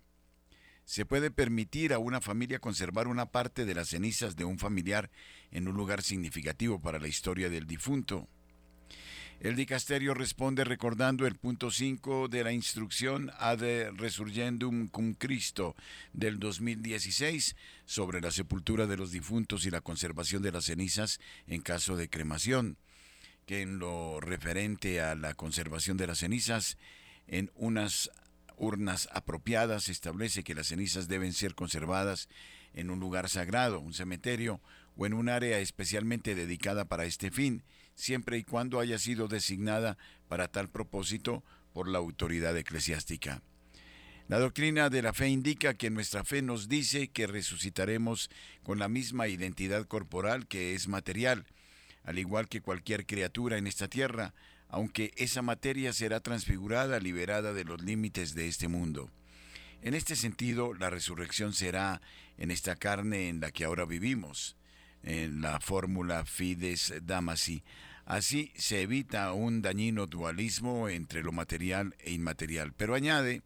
[0.85, 5.09] se puede permitir a una familia conservar una parte de las cenizas de un familiar
[5.51, 8.29] en un lugar significativo para la historia del difunto.
[9.39, 13.61] El dicasterio responde recordando el punto 5 de la instrucción Ad
[13.95, 15.75] Resurgendum cum Cristo
[16.13, 17.55] del 2016
[17.85, 22.09] sobre la sepultura de los difuntos y la conservación de las cenizas en caso de
[22.09, 22.77] cremación,
[23.45, 26.77] que en lo referente a la conservación de las cenizas
[27.27, 28.11] en unas
[28.57, 32.29] urnas apropiadas, establece que las cenizas deben ser conservadas
[32.73, 34.61] en un lugar sagrado, un cementerio
[34.97, 37.63] o en un área especialmente dedicada para este fin,
[37.95, 43.41] siempre y cuando haya sido designada para tal propósito por la autoridad eclesiástica.
[44.27, 48.31] La doctrina de la fe indica que nuestra fe nos dice que resucitaremos
[48.63, 51.45] con la misma identidad corporal que es material,
[52.05, 54.33] al igual que cualquier criatura en esta tierra,
[54.69, 59.09] aunque esa materia será transfigurada, liberada de los límites de este mundo.
[59.81, 62.01] En este sentido, la resurrección será
[62.37, 64.55] en esta carne en la que ahora vivimos,
[65.03, 67.63] en la fórmula Fides Damasi.
[68.05, 72.73] Así se evita un dañino dualismo entre lo material e inmaterial.
[72.73, 73.41] Pero añade,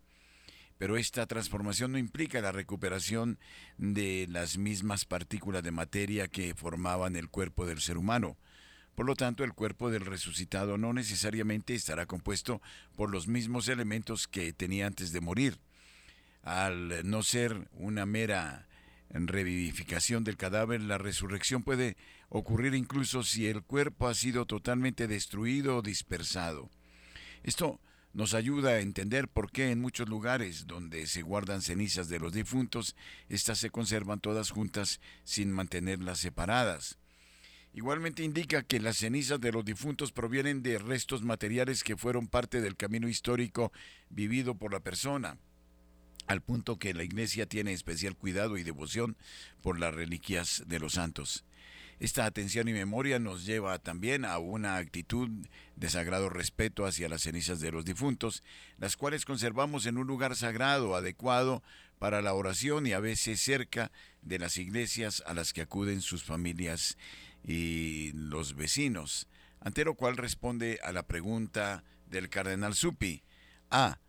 [0.77, 3.37] pero esta transformación no implica la recuperación
[3.77, 8.37] de las mismas partículas de materia que formaban el cuerpo del ser humano,
[8.99, 12.61] por lo tanto, el cuerpo del resucitado no necesariamente estará compuesto
[12.97, 15.57] por los mismos elementos que tenía antes de morir.
[16.43, 18.67] Al no ser una mera
[19.09, 21.95] revivificación del cadáver, la resurrección puede
[22.27, 26.69] ocurrir incluso si el cuerpo ha sido totalmente destruido o dispersado.
[27.41, 27.79] Esto
[28.11, 32.33] nos ayuda a entender por qué en muchos lugares donde se guardan cenizas de los
[32.33, 32.97] difuntos,
[33.29, 36.99] éstas se conservan todas juntas sin mantenerlas separadas.
[37.73, 42.61] Igualmente indica que las cenizas de los difuntos provienen de restos materiales que fueron parte
[42.61, 43.71] del camino histórico
[44.09, 45.37] vivido por la persona,
[46.25, 49.17] al punto que la Iglesia tiene especial cuidado y devoción
[49.61, 51.45] por las reliquias de los santos.
[51.99, 55.29] Esta atención y memoria nos lleva también a una actitud
[55.75, 58.41] de sagrado respeto hacia las cenizas de los difuntos,
[58.77, 61.61] las cuales conservamos en un lugar sagrado adecuado
[61.99, 66.23] para la oración y a veces cerca de las iglesias a las que acuden sus
[66.23, 66.97] familias
[67.43, 69.27] y los vecinos.
[69.59, 73.23] Ante lo cual responde a la pregunta del cardenal Supi.
[73.69, 73.99] A.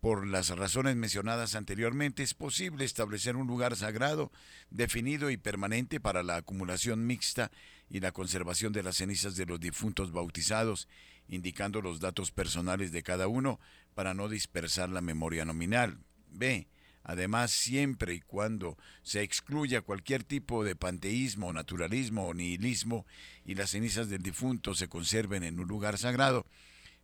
[0.00, 4.30] Por las razones mencionadas anteriormente, es posible establecer un lugar sagrado,
[4.70, 7.50] definido y permanente para la acumulación mixta
[7.90, 10.88] y la conservación de las cenizas de los difuntos bautizados,
[11.26, 13.58] indicando los datos personales de cada uno
[13.94, 15.98] para no dispersar la memoria nominal.
[16.30, 16.68] B.
[17.08, 23.06] Además, siempre y cuando se excluya cualquier tipo de panteísmo, naturalismo o nihilismo
[23.46, 26.44] y las cenizas del difunto se conserven en un lugar sagrado,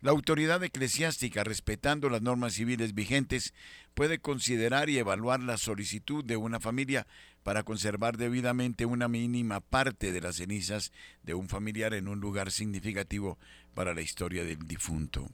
[0.03, 3.55] la autoridad eclesiástica, respetando las normas civiles vigentes,
[3.95, 7.07] puede considerar y evaluar la solicitud de una familia
[7.43, 12.51] para conservar debidamente una mínima parte de las cenizas de un familiar en un lugar
[12.51, 13.38] significativo
[13.75, 15.31] para la historia del difunto.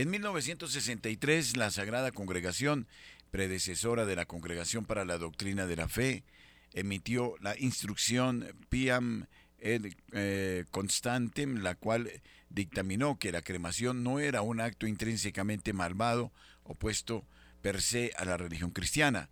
[0.00, 2.86] En 1963, la Sagrada Congregación,
[3.30, 6.24] predecesora de la Congregación para la Doctrina de la Fe,
[6.72, 9.26] emitió la instrucción Piam
[9.58, 12.10] et eh, Constantem, la cual
[12.48, 16.32] dictaminó que la cremación no era un acto intrínsecamente malvado
[16.62, 17.26] opuesto
[17.60, 19.28] per se a la religión cristiana.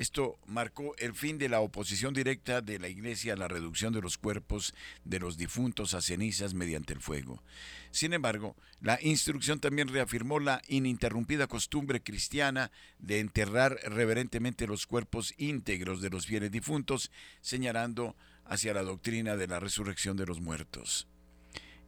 [0.00, 4.00] Esto marcó el fin de la oposición directa de la Iglesia a la reducción de
[4.00, 4.72] los cuerpos
[5.04, 7.42] de los difuntos a cenizas mediante el fuego.
[7.90, 15.34] Sin embargo, la instrucción también reafirmó la ininterrumpida costumbre cristiana de enterrar reverentemente los cuerpos
[15.36, 17.10] íntegros de los fieles difuntos,
[17.42, 21.08] señalando hacia la doctrina de la resurrección de los muertos.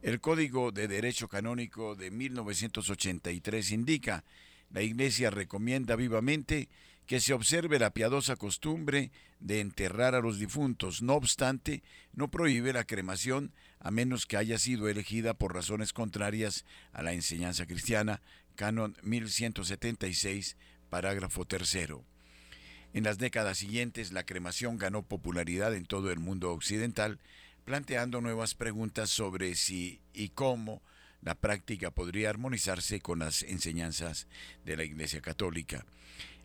[0.03, 4.23] El Código de Derecho Canónico de 1983 indica,
[4.69, 6.69] la Iglesia recomienda vivamente
[7.05, 11.01] que se observe la piadosa costumbre de enterrar a los difuntos.
[11.01, 16.65] No obstante, no prohíbe la cremación a menos que haya sido elegida por razones contrarias
[16.93, 18.21] a la enseñanza cristiana,
[18.55, 20.55] canon 1176,
[20.89, 22.05] parágrafo tercero.
[22.93, 27.19] En las décadas siguientes, la cremación ganó popularidad en todo el mundo occidental,
[27.65, 30.81] planteando nuevas preguntas sobre si y cómo
[31.21, 34.27] la práctica podría armonizarse con las enseñanzas
[34.65, 35.85] de la Iglesia Católica.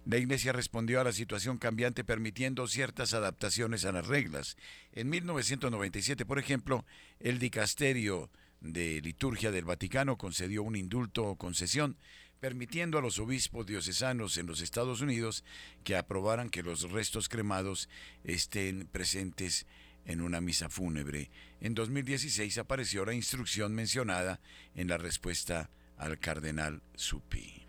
[0.08, 4.56] La Iglesia respondió a la situación cambiante permitiendo ciertas adaptaciones a las reglas.
[4.92, 6.86] En 1997, por ejemplo,
[7.20, 8.30] el dicasterio
[8.62, 11.98] de liturgia del Vaticano concedió un indulto o concesión
[12.40, 15.44] permitiendo a los obispos diocesanos en los Estados Unidos
[15.84, 17.90] que aprobaran que los restos cremados
[18.24, 19.66] estén presentes
[20.06, 21.30] en una misa fúnebre.
[21.60, 24.40] En 2016 apareció la instrucción mencionada
[24.74, 25.68] en la respuesta
[25.98, 27.68] al cardenal Supi.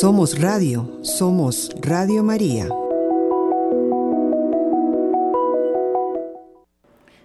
[0.00, 2.68] Somos Radio, somos Radio María.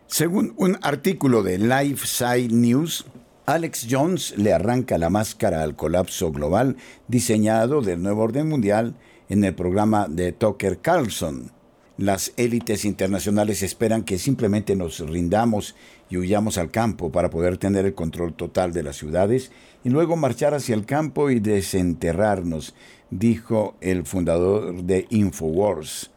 [0.08, 3.06] Según un artículo de Lifeside News,
[3.46, 6.76] Alex Jones le arranca la máscara al colapso global
[7.08, 8.96] diseñado del nuevo orden mundial
[9.30, 11.52] en el programa de Tucker Carlson.
[11.98, 15.76] Las élites internacionales esperan que simplemente nos rindamos
[16.14, 19.52] y huyamos al campo para poder tener el control total de las ciudades
[19.84, 22.76] y luego marchar hacia el campo y desenterrarnos,
[23.10, 26.12] dijo el fundador de Infowars.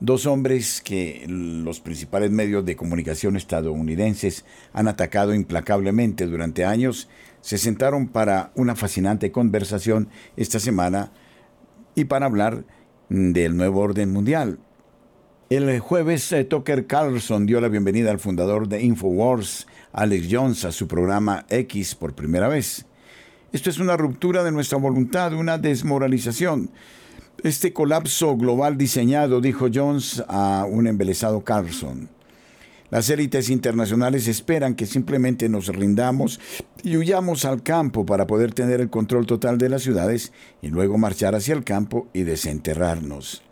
[0.00, 7.08] Dos hombres que los principales medios de comunicación estadounidenses han atacado implacablemente durante años
[7.40, 11.12] se sentaron para una fascinante conversación esta semana
[11.94, 12.64] y para hablar
[13.08, 14.58] del nuevo orden mundial.
[15.50, 20.70] El jueves, eh, Tucker Carlson dio la bienvenida al fundador de Infowars, Alex Jones, a
[20.70, 22.86] su programa X por primera vez.
[23.50, 26.70] Esto es una ruptura de nuestra voluntad, una desmoralización.
[27.42, 32.08] Este colapso global diseñado, dijo Jones a un embelesado Carlson.
[32.90, 36.38] Las élites internacionales esperan que simplemente nos rindamos
[36.84, 40.32] y huyamos al campo para poder tener el control total de las ciudades
[40.62, 43.42] y luego marchar hacia el campo y desenterrarnos.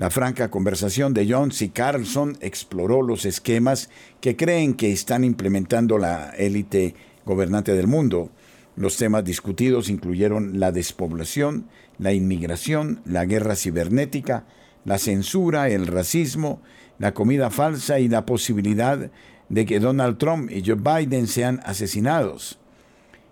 [0.00, 3.90] La franca conversación de Jones y Carlson exploró los esquemas
[4.22, 6.94] que creen que están implementando la élite
[7.26, 8.30] gobernante del mundo.
[8.76, 14.46] Los temas discutidos incluyeron la despoblación, la inmigración, la guerra cibernética,
[14.86, 16.62] la censura, el racismo,
[16.98, 19.10] la comida falsa y la posibilidad
[19.50, 22.58] de que Donald Trump y Joe Biden sean asesinados.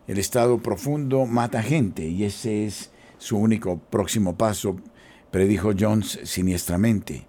[0.06, 4.76] El Estado profundo mata gente y ese es su único próximo paso
[5.30, 7.26] predijo Jones siniestramente.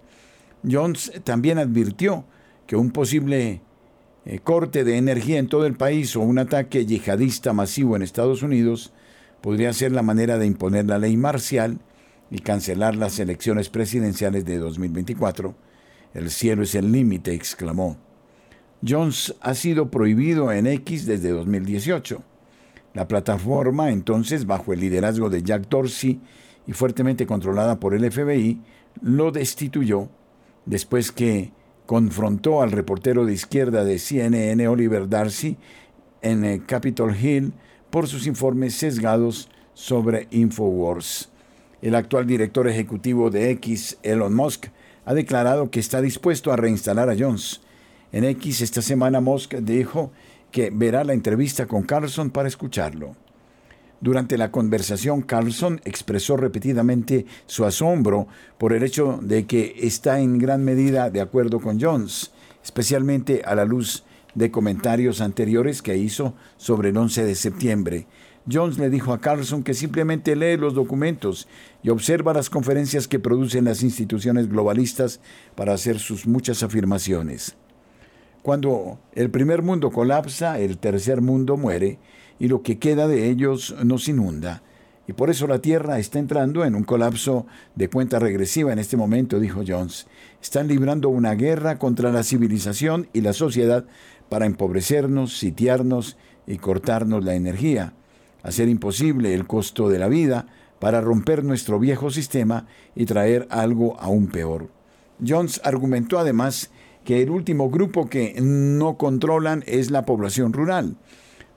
[0.68, 2.24] Jones también advirtió
[2.66, 3.62] que un posible
[4.26, 8.42] eh, corte de energía en todo el país o un ataque yihadista masivo en Estados
[8.42, 8.92] Unidos
[9.40, 11.78] podría ser la manera de imponer la ley marcial
[12.30, 15.54] y cancelar las elecciones presidenciales de 2024.
[16.14, 17.96] El cielo es el límite, exclamó.
[18.86, 22.22] Jones ha sido prohibido en X desde 2018.
[22.94, 26.20] La plataforma, entonces, bajo el liderazgo de Jack Dorsey,
[26.70, 28.60] y fuertemente controlada por el FBI,
[29.02, 30.08] lo destituyó
[30.66, 31.50] después que
[31.84, 35.56] confrontó al reportero de izquierda de CNN Oliver Darcy
[36.22, 37.54] en eh, Capitol Hill
[37.90, 41.32] por sus informes sesgados sobre Infowars.
[41.82, 44.66] El actual director ejecutivo de X, Elon Musk,
[45.04, 47.62] ha declarado que está dispuesto a reinstalar a Jones.
[48.12, 50.12] En X esta semana Musk dijo
[50.52, 53.16] que verá la entrevista con Carlson para escucharlo.
[54.00, 60.38] Durante la conversación, Carlson expresó repetidamente su asombro por el hecho de que está en
[60.38, 62.30] gran medida de acuerdo con Jones,
[62.64, 68.06] especialmente a la luz de comentarios anteriores que hizo sobre el 11 de septiembre.
[68.50, 71.46] Jones le dijo a Carlson que simplemente lee los documentos
[71.82, 75.20] y observa las conferencias que producen las instituciones globalistas
[75.54, 77.54] para hacer sus muchas afirmaciones.
[78.42, 81.98] Cuando el primer mundo colapsa, el tercer mundo muere
[82.40, 84.62] y lo que queda de ellos nos inunda.
[85.06, 88.96] Y por eso la Tierra está entrando en un colapso de cuenta regresiva en este
[88.96, 90.06] momento, dijo Jones.
[90.42, 93.84] Están librando una guerra contra la civilización y la sociedad
[94.28, 96.16] para empobrecernos, sitiarnos
[96.46, 97.92] y cortarnos la energía,
[98.42, 100.46] hacer imposible el costo de la vida,
[100.78, 102.66] para romper nuestro viejo sistema
[102.96, 104.70] y traer algo aún peor.
[105.24, 106.70] Jones argumentó además
[107.04, 110.96] que el último grupo que no controlan es la población rural.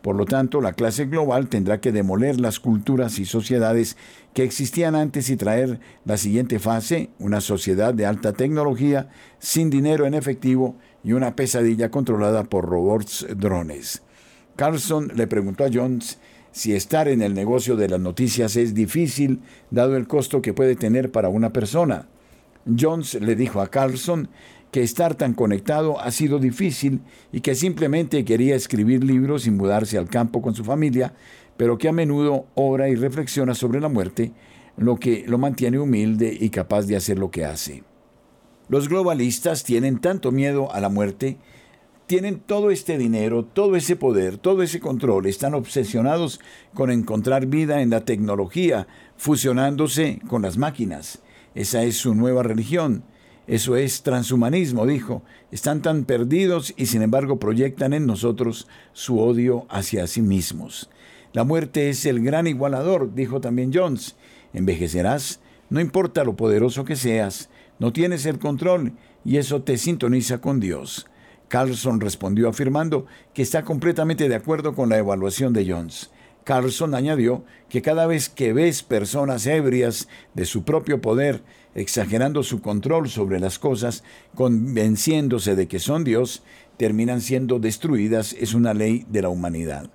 [0.04, 3.96] Por lo tanto, la clase global tendrá que demoler las culturas y sociedades
[4.34, 9.08] que existían antes y traer la siguiente fase, una sociedad de alta tecnología,
[9.40, 10.76] sin dinero en efectivo
[11.06, 14.04] y una pesadilla controlada por robots drones.
[14.58, 16.20] Carlson le preguntó a Jones
[16.52, 19.40] si estar en el negocio de las noticias es difícil
[19.72, 22.10] dado el costo que puede tener para una persona.
[22.66, 24.30] Jones le dijo a Carlson
[24.72, 27.02] que estar tan conectado ha sido difícil
[27.32, 31.14] y que simplemente quería escribir libros y mudarse al campo con su familia,
[31.58, 34.32] pero que a menudo ora y reflexiona sobre la muerte,
[34.78, 37.84] lo que lo mantiene humilde y capaz de hacer lo que hace.
[38.70, 41.38] Los globalistas tienen tanto miedo a la muerte,
[42.08, 46.40] tienen todo este dinero, todo ese poder, todo ese control, están obsesionados
[46.74, 48.88] con encontrar vida en la tecnología,
[49.18, 51.22] fusionándose con las máquinas.
[51.56, 53.04] Esa es su nueva religión
[53.46, 55.22] eso es transhumanismo, dijo.
[55.52, 60.90] Están tan perdidos y sin embargo proyectan en nosotros su odio hacia sí mismos.
[61.34, 64.16] La muerte es el gran igualador, dijo también Jones.
[64.54, 67.50] Envejecerás, no importa lo poderoso que seas,
[67.80, 68.94] no tienes el control
[69.26, 71.08] y eso te sintoniza con Dios.
[71.50, 76.12] Carlson respondió afirmando que está completamente de acuerdo con la evaluación de Jones.
[76.44, 81.42] Carlson añadió que cada vez que ves personas ebrias de su propio poder,
[81.76, 84.04] exagerando su control sobre las cosas,
[84.36, 86.44] convenciéndose de que son Dios,
[86.78, 89.90] terminan siendo destruidas, es una ley de la humanidad.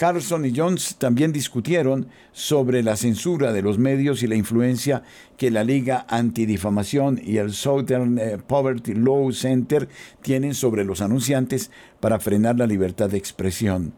[0.00, 5.02] Carlson y Jones también discutieron sobre la censura de los medios y la influencia
[5.36, 9.90] que la Liga Antidifamación y el Southern eh, Poverty Law Center
[10.22, 11.70] tienen sobre los anunciantes
[12.00, 13.92] para frenar la libertad de expresión.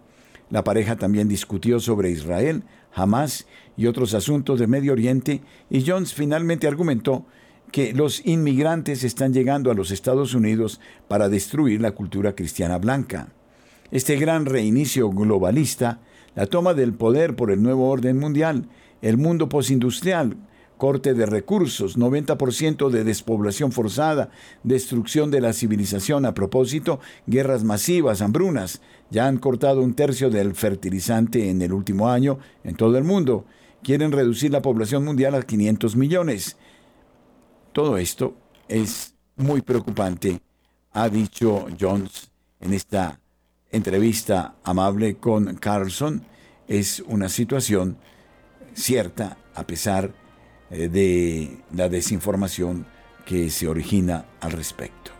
[0.52, 2.62] La pareja también discutió sobre Israel,
[2.94, 5.40] Hamas y otros asuntos de Medio Oriente
[5.70, 7.24] y Jones finalmente argumentó
[7.70, 10.78] que los inmigrantes están llegando a los Estados Unidos
[11.08, 13.32] para destruir la cultura cristiana blanca.
[13.90, 16.00] Este gran reinicio globalista,
[16.34, 18.68] la toma del poder por el nuevo orden mundial,
[19.00, 20.36] el mundo postindustrial,
[20.82, 24.30] corte de recursos, 90% de despoblación forzada,
[24.64, 28.82] destrucción de la civilización a propósito, guerras masivas, hambrunas.
[29.08, 33.44] Ya han cortado un tercio del fertilizante en el último año en todo el mundo.
[33.84, 36.56] Quieren reducir la población mundial a 500 millones.
[37.72, 38.34] Todo esto
[38.66, 40.40] es muy preocupante
[40.94, 42.28] ha dicho Jones
[42.58, 43.20] en esta
[43.70, 46.24] entrevista amable con Carlson,
[46.66, 47.98] es una situación
[48.74, 50.21] cierta a pesar
[50.78, 52.86] de la desinformación
[53.26, 55.12] que se origina al respecto.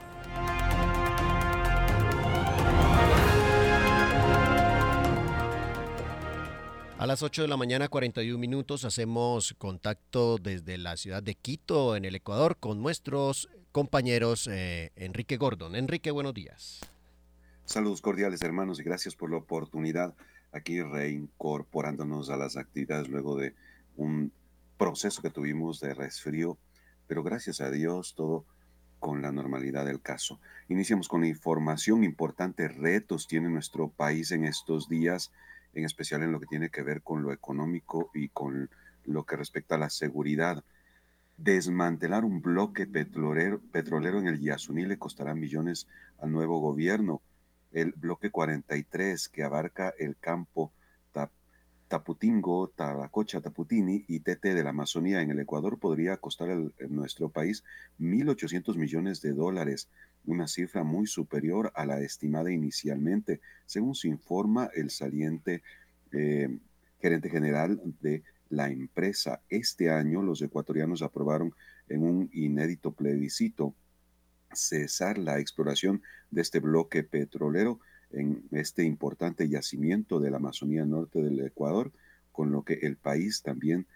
[6.99, 11.97] A las 8 de la mañana, 41 minutos, hacemos contacto desde la ciudad de Quito,
[11.97, 15.75] en el Ecuador, con nuestros compañeros eh, Enrique Gordon.
[15.75, 16.81] Enrique, buenos días.
[17.65, 20.15] Saludos cordiales, hermanos, y gracias por la oportunidad
[20.53, 23.55] aquí reincorporándonos a las actividades luego de
[23.97, 24.31] un
[24.83, 26.59] proceso que tuvimos de resfrío,
[27.07, 28.45] pero gracias a Dios todo
[28.99, 30.41] con la normalidad del caso.
[30.69, 35.31] Iniciamos con la información, importantes retos tiene nuestro país en estos días
[35.73, 38.71] en especial en lo que tiene que ver con lo económico y con
[39.05, 40.65] lo que respecta a la seguridad.
[41.37, 43.61] Desmantelar un bloque petrolero,
[44.19, 45.87] en el Yasuní le costará millones
[46.19, 47.23] al nuevo gobierno.
[47.71, 50.73] El bloque 43, que abarca el campo
[51.93, 57.29] Taputingo, Tabacocha, Taputini y Tete de la Amazonía en el Ecuador, podría costar a nuestro
[57.29, 57.65] país
[58.01, 59.91] 1.800 millones de dólares
[60.25, 65.63] una cifra muy superior a la estimada inicialmente, según se informa el saliente
[66.13, 66.49] eh,
[66.99, 69.43] gerente general de la empresa.
[69.51, 71.55] Este año los ecuatorianos aprobaron
[71.91, 73.75] en un inédito plebiscito
[74.51, 77.81] cesar la exploración de este bloque petrolero
[78.13, 81.93] en este importante yacimiento de la Amazonía Norte del Ecuador,
[82.31, 83.87] con lo que el país también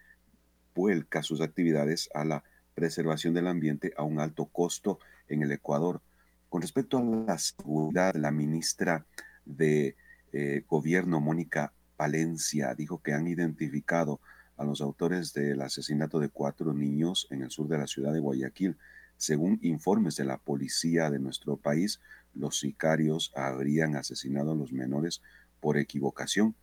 [0.74, 2.44] vuelca sus actividades a la
[2.74, 4.98] preservación del ambiente a un alto costo
[5.28, 6.02] en el Ecuador.
[6.48, 9.06] Con respecto a la seguridad, la ministra
[9.44, 9.96] de
[10.32, 14.20] eh, Gobierno, Mónica Palencia, dijo que han identificado
[14.56, 18.20] a los autores del asesinato de cuatro niños en el sur de la ciudad de
[18.20, 18.76] Guayaquil.
[19.16, 22.00] Según informes de la policía de nuestro país,
[22.36, 25.22] los sicarios habrían asesinado a los menores
[25.60, 26.54] por equivocación.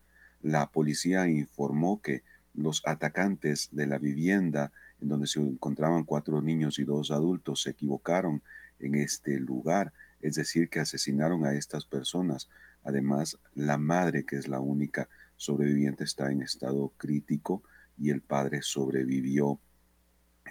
[0.42, 4.72] La policía informó que los atacantes de la vivienda
[5.02, 8.42] en donde se encontraban cuatro niños y dos adultos se equivocaron
[8.80, 12.50] en este lugar, es decir, que asesinaron a estas personas.
[12.84, 17.64] Además, la madre, que es la única sobreviviente, está en estado crítico
[17.98, 19.60] y el padre sobrevivió.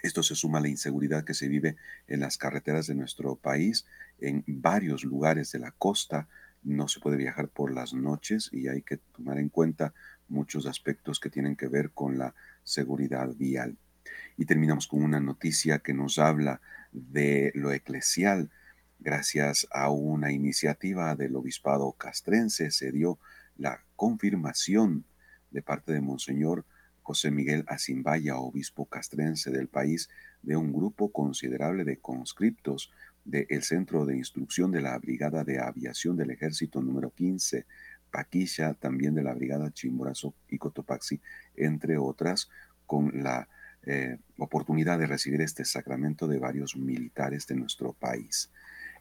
[0.01, 3.85] Esto se suma a la inseguridad que se vive en las carreteras de nuestro país,
[4.23, 6.27] en varios lugares de la costa.
[6.63, 9.93] No se puede viajar por las noches y hay que tomar en cuenta
[10.29, 13.77] muchos aspectos que tienen que ver con la seguridad vial.
[14.37, 16.61] Y terminamos con una noticia que nos habla
[16.91, 18.49] de lo eclesial.
[18.99, 23.19] Gracias a una iniciativa del obispado castrense se dio
[23.57, 25.03] la confirmación
[25.51, 26.65] de parte de Monseñor
[27.03, 30.09] José Miguel Asimbaya, obispo castrense del país,
[30.41, 32.91] de un grupo considerable de conscriptos
[33.25, 37.65] del Centro de Instrucción de la Brigada de Aviación del Ejército número 15,
[38.11, 41.19] Paquilla, también de la Brigada Chimborazo y Cotopaxi,
[41.55, 42.49] entre otras,
[42.85, 43.47] con la
[43.85, 48.51] eh, oportunidad de recibir este sacramento de varios militares de nuestro país.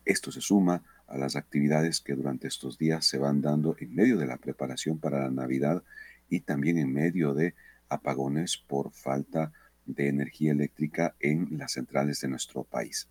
[0.04, 4.16] Esto se suma a las actividades que durante estos días se van dando en medio
[4.16, 5.84] de la preparación para la Navidad
[6.28, 7.54] y también en medio de
[7.88, 9.52] apagones por falta
[9.84, 13.08] de energía eléctrica en las centrales de nuestro país.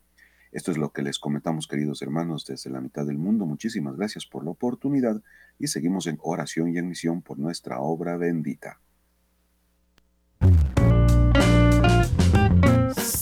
[0.52, 3.46] Esto es lo que les comentamos, queridos hermanos, desde la mitad del mundo.
[3.46, 5.22] Muchísimas gracias por la oportunidad
[5.58, 8.80] y seguimos en oración y en misión por nuestra obra bendita.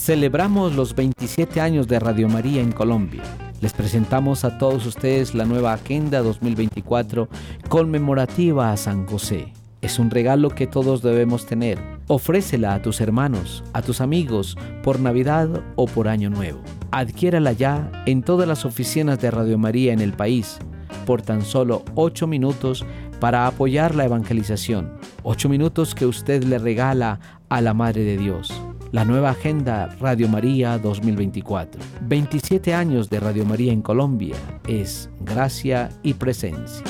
[0.09, 3.21] Celebramos los 27 años de Radio María en Colombia.
[3.61, 7.29] Les presentamos a todos ustedes la nueva Agenda 2024
[7.67, 9.53] conmemorativa a San José.
[9.81, 11.98] Es un regalo que todos debemos tener.
[12.11, 16.59] Ofrécela a tus hermanos, a tus amigos, por Navidad o por Año Nuevo.
[16.89, 20.57] Adquiérala ya en todas las oficinas de Radio María en el país
[21.05, 22.83] por tan solo 8 minutos
[23.19, 24.91] para apoyar la evangelización.
[25.21, 28.51] 8 minutos que usted le regala a la Madre de Dios
[28.91, 31.79] la nueva agenda Radio María 2024.
[32.07, 34.35] 27 años de Radio María en Colombia
[34.67, 36.83] es gracia y presencia.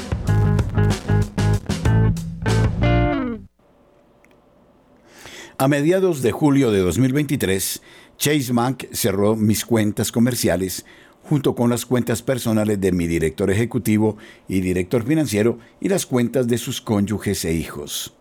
[5.61, 7.81] A mediados de julio de 2023,
[8.17, 10.85] Chase Bank cerró mis cuentas comerciales
[11.23, 14.15] junto con las cuentas personales de mi director ejecutivo
[14.47, 18.13] y director financiero y las cuentas de sus cónyuges e hijos.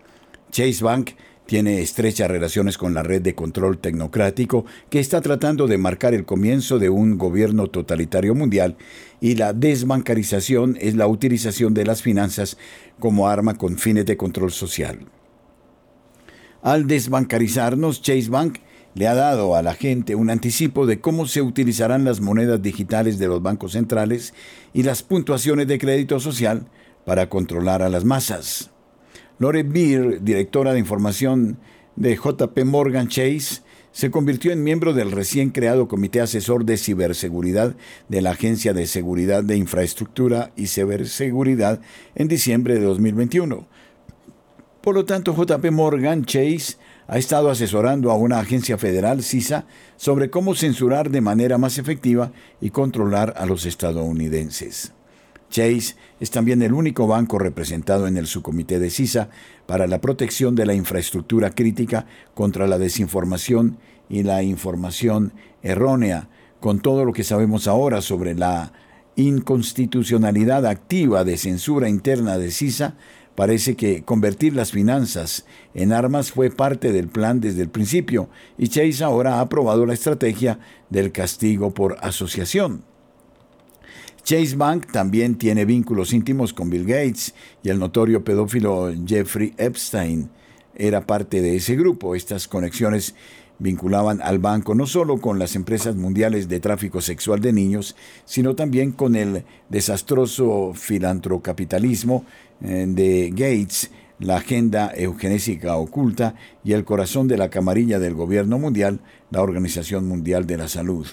[0.51, 1.11] Chase Bank
[1.47, 6.25] tiene estrechas relaciones con la red de control tecnocrático que está tratando de marcar el
[6.25, 8.77] comienzo de un gobierno totalitario mundial
[9.21, 12.59] y la desbancarización es la utilización de las finanzas
[12.99, 15.07] como arma con fines de control social.
[16.63, 18.59] Al desbancarizarnos, Chase Bank
[18.95, 23.19] le ha dado a la gente un anticipo de cómo se utilizarán las monedas digitales
[23.19, 24.35] de los bancos centrales
[24.75, 26.67] y las puntuaciones de crédito social
[27.05, 28.71] para controlar a las masas.
[29.39, 31.59] Lore Beer, directora de información
[31.95, 37.77] de JP Morgan Chase, se convirtió en miembro del recién creado Comité Asesor de Ciberseguridad
[38.09, 41.81] de la Agencia de Seguridad de Infraestructura y Ciberseguridad
[42.15, 43.67] en diciembre de 2021.
[44.81, 46.77] Por lo tanto, JP Morgan Chase
[47.09, 49.67] ha estado asesorando a una agencia federal, CISA,
[49.97, 54.93] sobre cómo censurar de manera más efectiva y controlar a los estadounidenses.
[55.51, 59.31] Chase es también el único banco representado en el subcomité de CISA
[59.67, 66.29] para la protección de la infraestructura crítica contra la desinformación y la información errónea,
[66.61, 68.73] con todo lo que sabemos ahora sobre la
[69.17, 72.95] inconstitucionalidad activa de censura interna de CISA,
[73.39, 78.29] Parece que convertir las finanzas en armas fue parte del plan desde el principio
[78.59, 80.59] y Chase ahora ha aprobado la estrategia
[80.91, 82.83] del castigo por asociación.
[84.25, 87.33] Chase Bank también tiene vínculos íntimos con Bill Gates
[87.63, 90.31] y el notorio pedófilo Jeffrey Epstein
[90.75, 92.17] era parte de ese grupo.
[92.17, 93.15] Estas conexiones
[93.59, 98.55] vinculaban al banco no solo con las empresas mundiales de tráfico sexual de niños, sino
[98.55, 102.25] también con el desastroso filantrocapitalismo
[102.61, 106.35] eh, de Gates, la agenda eugenésica oculta
[106.65, 109.01] y el corazón de la camarilla del gobierno mundial,
[109.31, 111.07] la Organización Mundial de la Salud.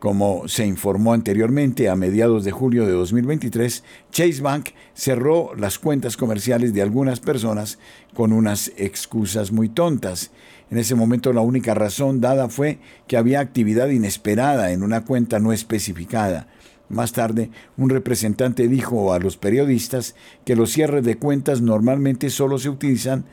[0.00, 6.16] Como se informó anteriormente, a mediados de julio de 2023, Chase Bank cerró las cuentas
[6.16, 7.78] comerciales de algunas personas
[8.14, 10.30] con unas excusas muy tontas.
[10.70, 12.78] En ese momento la única razón dada fue
[13.08, 16.48] que había actividad inesperada en una cuenta no especificada.
[16.88, 20.14] Más tarde, un representante dijo a los periodistas
[20.46, 23.26] que los cierres de cuentas normalmente solo se utilizan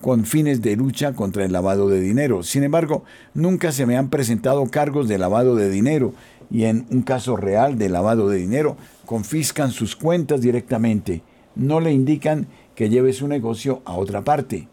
[0.00, 2.42] con fines de lucha contra el lavado de dinero.
[2.42, 6.14] Sin embargo, nunca se me han presentado cargos de lavado de dinero
[6.50, 8.76] y en un caso real de lavado de dinero
[9.06, 11.22] confiscan sus cuentas directamente.
[11.54, 14.68] No le indican que lleve su negocio a otra parte.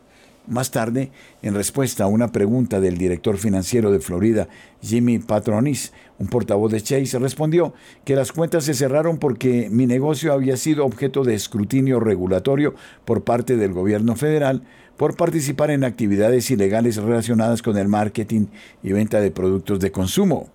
[0.47, 1.09] Más tarde,
[1.41, 4.47] en respuesta a una pregunta del director financiero de Florida,
[4.79, 7.73] Jimmy Patronis, un portavoz de Chase, respondió
[8.03, 13.23] que las cuentas se cerraron porque mi negocio había sido objeto de escrutinio regulatorio por
[13.23, 14.61] parte del gobierno federal
[14.97, 18.47] por participar en actividades ilegales relacionadas con el marketing
[18.83, 20.49] y venta de productos de consumo.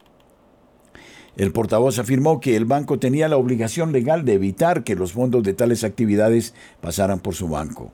[1.37, 5.43] El portavoz afirmó que el banco tenía la obligación legal de evitar que los fondos
[5.43, 7.93] de tales actividades pasaran por su banco.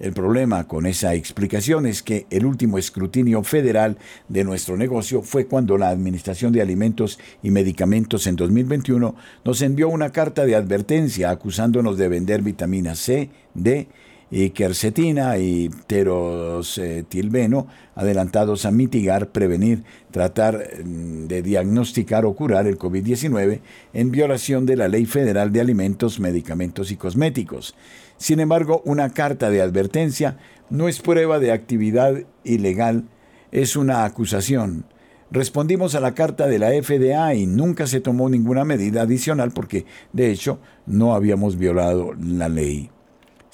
[0.00, 3.96] El problema con esa explicación es que el último escrutinio federal
[4.28, 9.14] de nuestro negocio fue cuando la Administración de Alimentos y Medicamentos en 2021
[9.44, 13.88] nos envió una carta de advertencia acusándonos de vender vitamina C, D
[14.36, 22.76] y quercetina y pterosetilbeno adelantados a mitigar, prevenir, tratar mm, de diagnosticar o curar el
[22.76, 23.60] COVID-19
[23.92, 27.76] en violación de la Ley Federal de Alimentos, Medicamentos y Cosméticos.
[28.16, 30.36] Sin embargo, una carta de advertencia
[30.68, 33.04] no es prueba de actividad ilegal,
[33.52, 34.84] es una acusación.
[35.30, 39.86] Respondimos a la carta de la FDA y nunca se tomó ninguna medida adicional porque,
[40.12, 42.90] de hecho, no habíamos violado la ley.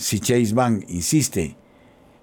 [0.01, 1.57] Si Chase Bank insiste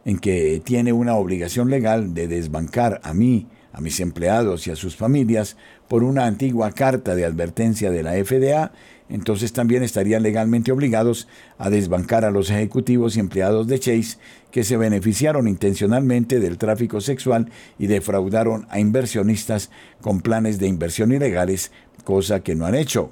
[0.03, 4.75] en que tiene una obligación legal de desbancar a mí, a mis empleados y a
[4.75, 5.57] sus familias
[5.87, 8.71] por una antigua carta de advertencia de la FDA,
[9.09, 11.27] entonces también estarían legalmente obligados
[11.59, 14.17] a desbancar a los ejecutivos y empleados de Chase
[14.49, 19.69] que se beneficiaron intencionalmente del tráfico sexual y defraudaron a inversionistas
[20.01, 21.71] con planes de inversión ilegales,
[22.03, 23.11] cosa que no han hecho.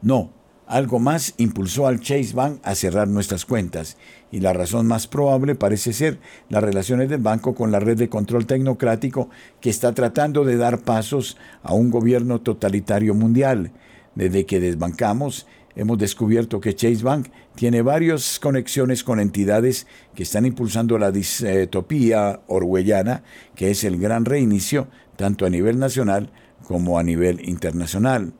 [0.00, 0.32] No,
[0.68, 3.96] algo más impulsó al Chase Bank a cerrar nuestras cuentas,
[4.30, 6.18] y la razón más probable parece ser
[6.50, 9.30] las relaciones del banco con la red de control tecnocrático
[9.62, 13.72] que está tratando de dar pasos a un gobierno totalitario mundial.
[14.14, 20.44] Desde que desbancamos, hemos descubierto que Chase Bank tiene varias conexiones con entidades que están
[20.44, 23.22] impulsando la distopía orwellana,
[23.54, 26.30] que es el gran reinicio tanto a nivel nacional
[26.66, 28.34] como a nivel internacional.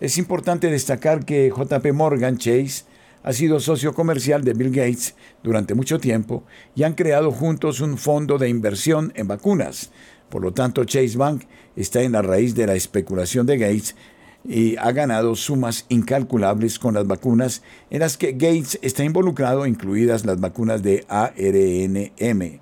[0.00, 2.84] Es importante destacar que JP Morgan Chase
[3.24, 6.44] ha sido socio comercial de Bill Gates durante mucho tiempo
[6.76, 9.90] y han creado juntos un fondo de inversión en vacunas.
[10.28, 11.42] Por lo tanto, Chase Bank
[11.74, 13.96] está en la raíz de la especulación de Gates
[14.44, 20.24] y ha ganado sumas incalculables con las vacunas en las que Gates está involucrado, incluidas
[20.24, 22.60] las vacunas de ARNM.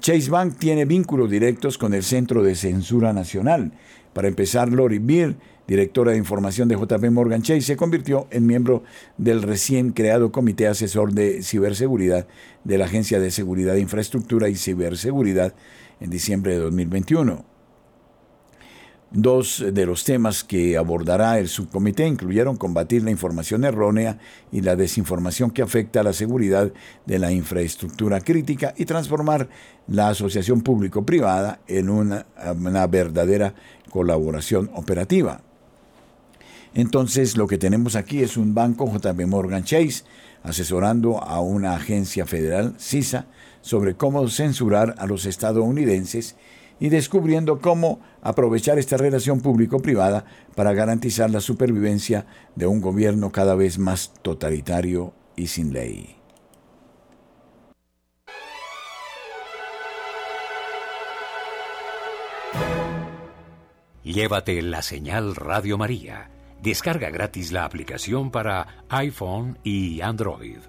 [0.00, 3.72] Chase Bank tiene vínculos directos con el Centro de Censura Nacional.
[4.12, 5.36] Para empezar, Lori Beer,
[5.66, 8.82] directora de información de JP Morgan Chase, se convirtió en miembro
[9.16, 12.26] del recién creado Comité Asesor de Ciberseguridad
[12.64, 15.54] de la Agencia de Seguridad de Infraestructura y Ciberseguridad
[16.00, 17.54] en diciembre de 2021.
[19.16, 24.18] Dos de los temas que abordará el subcomité incluyeron combatir la información errónea
[24.50, 26.72] y la desinformación que afecta a la seguridad
[27.06, 29.48] de la infraestructura crítica y transformar
[29.86, 33.54] la asociación público-privada en una, una, verdadera
[33.88, 35.42] colaboración operativa.
[36.74, 40.04] Entonces lo que tenemos aquí es un banco JP Morgan Chase
[40.42, 43.26] asesorando a una agencia federal, CISA,
[43.60, 46.36] sobre cómo censurar a los estadounidenses
[46.80, 53.54] y descubriendo cómo aprovechar esta relación público-privada para garantizar la supervivencia de un gobierno cada
[53.54, 56.16] vez más totalitario y sin ley.
[64.02, 66.33] Llévate la señal Radio María.
[66.64, 70.60] Descarga gratis la aplicación para iPhone y Android.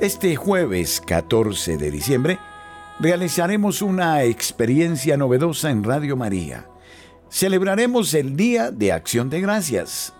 [0.00, 2.38] Este jueves 14 de diciembre
[3.00, 6.66] realizaremos una experiencia novedosa en Radio María.
[7.30, 10.12] Celebraremos el Día de Acción de Gracias.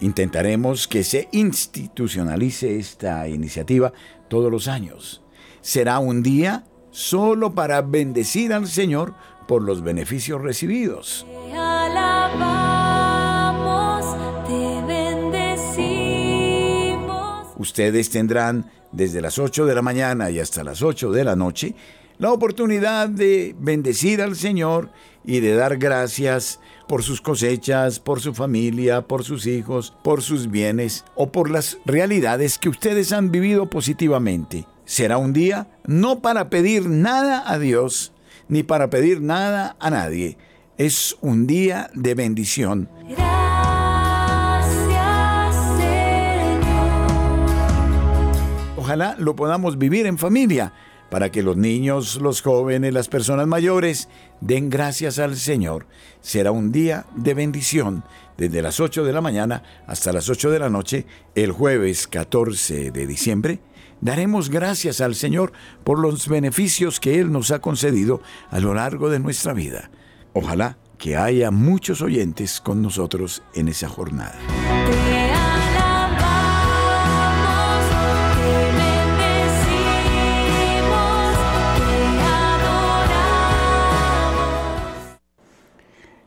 [0.00, 3.92] Intentaremos que se institucionalice esta iniciativa
[4.28, 5.22] todos los años.
[5.60, 9.14] Será un día solo para bendecir al Señor
[9.46, 11.26] por los beneficios recibidos.
[17.56, 21.74] Ustedes tendrán desde las 8 de la mañana y hasta las 8 de la noche
[22.18, 24.90] la oportunidad de bendecir al Señor
[25.24, 30.50] y de dar gracias por sus cosechas, por su familia, por sus hijos, por sus
[30.50, 34.66] bienes o por las realidades que ustedes han vivido positivamente.
[34.84, 38.12] Será un día no para pedir nada a Dios
[38.48, 40.38] ni para pedir nada a nadie.
[40.78, 42.88] Es un día de bendición.
[48.88, 50.72] ojalá lo podamos vivir en familia,
[51.10, 54.08] para que los niños, los jóvenes, las personas mayores
[54.40, 55.86] den gracias al Señor.
[56.20, 58.04] Será un día de bendición
[58.36, 62.90] desde las 8 de la mañana hasta las 8 de la noche, el jueves 14
[62.90, 63.60] de diciembre.
[64.00, 65.52] Daremos gracias al Señor
[65.82, 69.90] por los beneficios que Él nos ha concedido a lo largo de nuestra vida.
[70.34, 74.38] Ojalá que haya muchos oyentes con nosotros en esa jornada.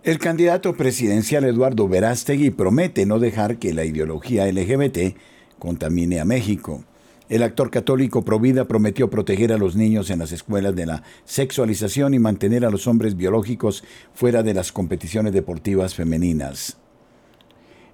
[0.03, 5.15] El candidato presidencial Eduardo Verástegui promete no dejar que la ideología LGBT
[5.59, 6.83] contamine a México.
[7.29, 12.15] El actor católico Provida prometió proteger a los niños en las escuelas de la sexualización
[12.15, 13.83] y mantener a los hombres biológicos
[14.15, 16.77] fuera de las competiciones deportivas femeninas.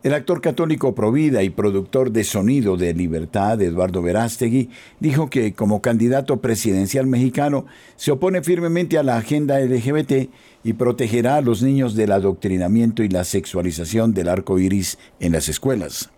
[0.04, 5.82] El actor católico Provida y productor de Sonido de Libertad, Eduardo Verástegui, dijo que como
[5.82, 10.30] candidato presidencial mexicano se opone firmemente a la agenda LGBT
[10.68, 15.48] y protegerá a los niños del adoctrinamiento y la sexualización del arco iris en las
[15.48, 16.10] escuelas.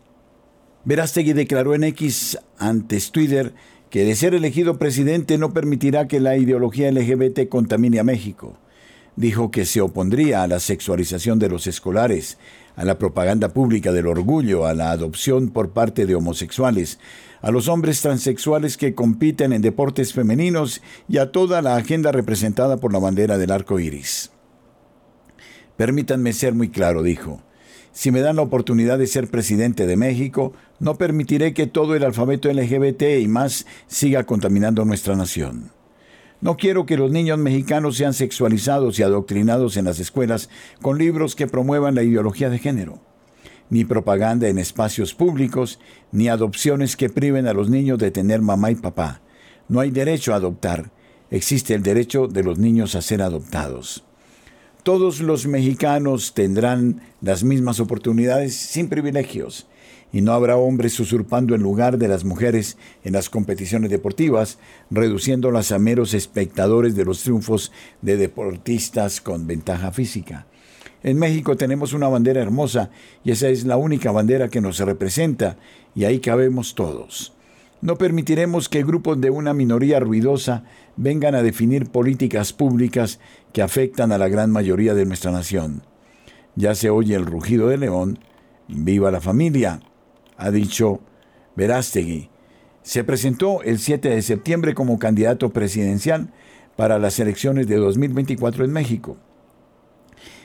[0.86, 3.54] Verástegui declaró en X antes Twitter
[3.91, 8.58] que de ser elegido presidente no permitirá que la ideología LGBT contamine a México.
[9.16, 12.39] Dijo que se opondría a la sexualización de los escolares,
[12.76, 16.97] a la propaganda pública del orgullo, a la adopción por parte de homosexuales,
[17.43, 22.78] a los hombres transexuales que compiten en deportes femeninos y a toda la agenda representada
[22.78, 24.32] por la bandera del arco iris.
[25.80, 27.41] Permítanme ser muy claro, dijo.
[27.93, 30.51] Si me dan la oportunidad de ser presidente de México,
[30.82, 35.71] no permitiré que todo el alfabeto LGBT y más siga contaminando nuestra nación.
[36.41, 40.49] No quiero que los niños mexicanos sean sexualizados y adoctrinados en las escuelas
[40.82, 42.99] con libros que promuevan la ideología de género,
[43.69, 45.80] ni propaganda en espacios públicos,
[46.11, 49.21] ni adopciones que priven a los niños de tener mamá y papá.
[49.69, 50.91] No hay derecho a adoptar,
[51.32, 54.03] existe el derecho de los niños a ser adoptados.
[54.84, 59.67] Todos los mexicanos tendrán las mismas oportunidades sin privilegios
[60.13, 64.57] y no habrá hombres usurpando el lugar de las mujeres en las competiciones deportivas,
[64.89, 70.47] reduciéndolas a meros espectadores de los triunfos de deportistas con ventaja física.
[71.03, 72.89] En México tenemos una bandera hermosa
[73.25, 75.57] y esa es la única bandera que nos representa
[75.93, 77.34] y ahí cabemos todos.
[77.82, 80.65] No permitiremos que grupos de una minoría ruidosa
[80.97, 83.19] vengan a definir políticas públicas
[83.53, 85.84] que afectan a la gran mayoría de nuestra nación.
[86.55, 88.19] Ya se oye el rugido de león.
[88.67, 89.80] Viva la familia,
[90.38, 90.99] ha dicho
[91.55, 92.30] Verástegui.
[92.82, 96.34] Se presentó el 7 de septiembre como candidato presidencial
[96.75, 99.17] para las elecciones de 2024 en México.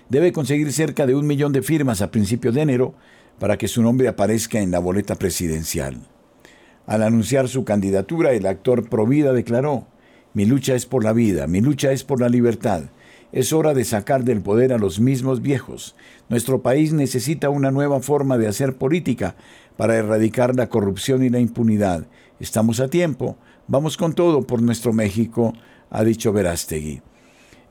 [0.09, 2.95] Debe conseguir cerca de un millón de firmas a principios de enero
[3.39, 6.14] para que su nombre aparezca en la boleta presidencial.
[6.87, 9.87] Al anunciar su candidatura, el actor Provida declaró,
[10.35, 12.85] Mi lucha es por la vida, mi lucha es por la libertad.
[13.32, 15.97] Es hora de sacar del poder a los mismos viejos.
[16.28, 19.35] Nuestro país necesita una nueva forma de hacer política
[19.76, 22.07] para erradicar la corrupción y la impunidad.
[22.39, 23.37] Estamos a tiempo.
[23.66, 25.55] Vamos con todo por nuestro México,
[25.91, 27.01] ha dicho Verástegui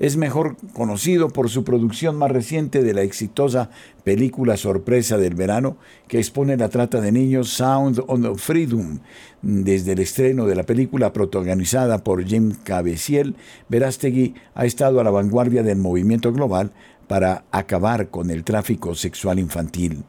[0.03, 3.69] es mejor conocido por su producción más reciente de la exitosa
[4.03, 5.77] película sorpresa del verano
[6.09, 8.99] que expone la trata de niños Sound of Freedom.
[9.41, 13.37] Desde el estreno de la película protagonizada por Jim Caviezel,
[13.69, 16.73] Verástegui ha estado a la vanguardia del movimiento global
[17.07, 20.03] para acabar con el tráfico sexual infantil.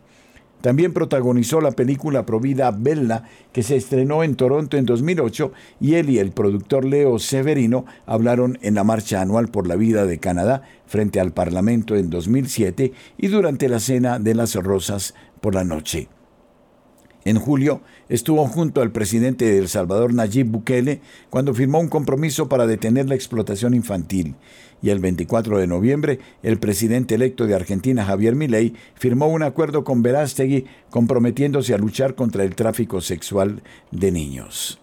[0.65, 6.09] También protagonizó la película Provida Bella, que se estrenó en Toronto en 2008, y él
[6.09, 10.63] y el productor Leo Severino hablaron en la Marcha Anual por la Vida de Canadá
[10.87, 16.09] frente al Parlamento en 2007 y durante la Cena de las Rosas por la noche.
[17.25, 21.01] En julio estuvo junto al presidente de El Salvador Nayib Bukele
[21.31, 24.35] cuando firmó un compromiso para detener la explotación infantil.
[24.83, 29.83] Y el 24 de noviembre, el presidente electo de Argentina, Javier Milei, firmó un acuerdo
[29.83, 34.81] con Verástegui comprometiéndose a luchar contra el tráfico sexual de niños.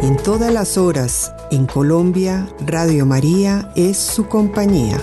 [0.00, 4.98] En todas las horas, en Colombia, Radio María es su compañía.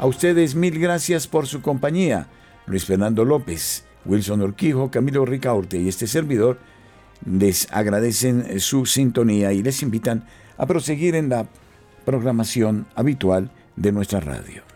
[0.00, 2.26] A ustedes mil gracias por su compañía.
[2.64, 6.58] Luis Fernando López, Wilson Orquijo, Camilo Ricaurte y este servidor
[7.26, 10.24] les agradecen su sintonía y les invitan
[10.56, 11.46] a proseguir en la
[12.06, 14.69] programación habitual de nuestra radio.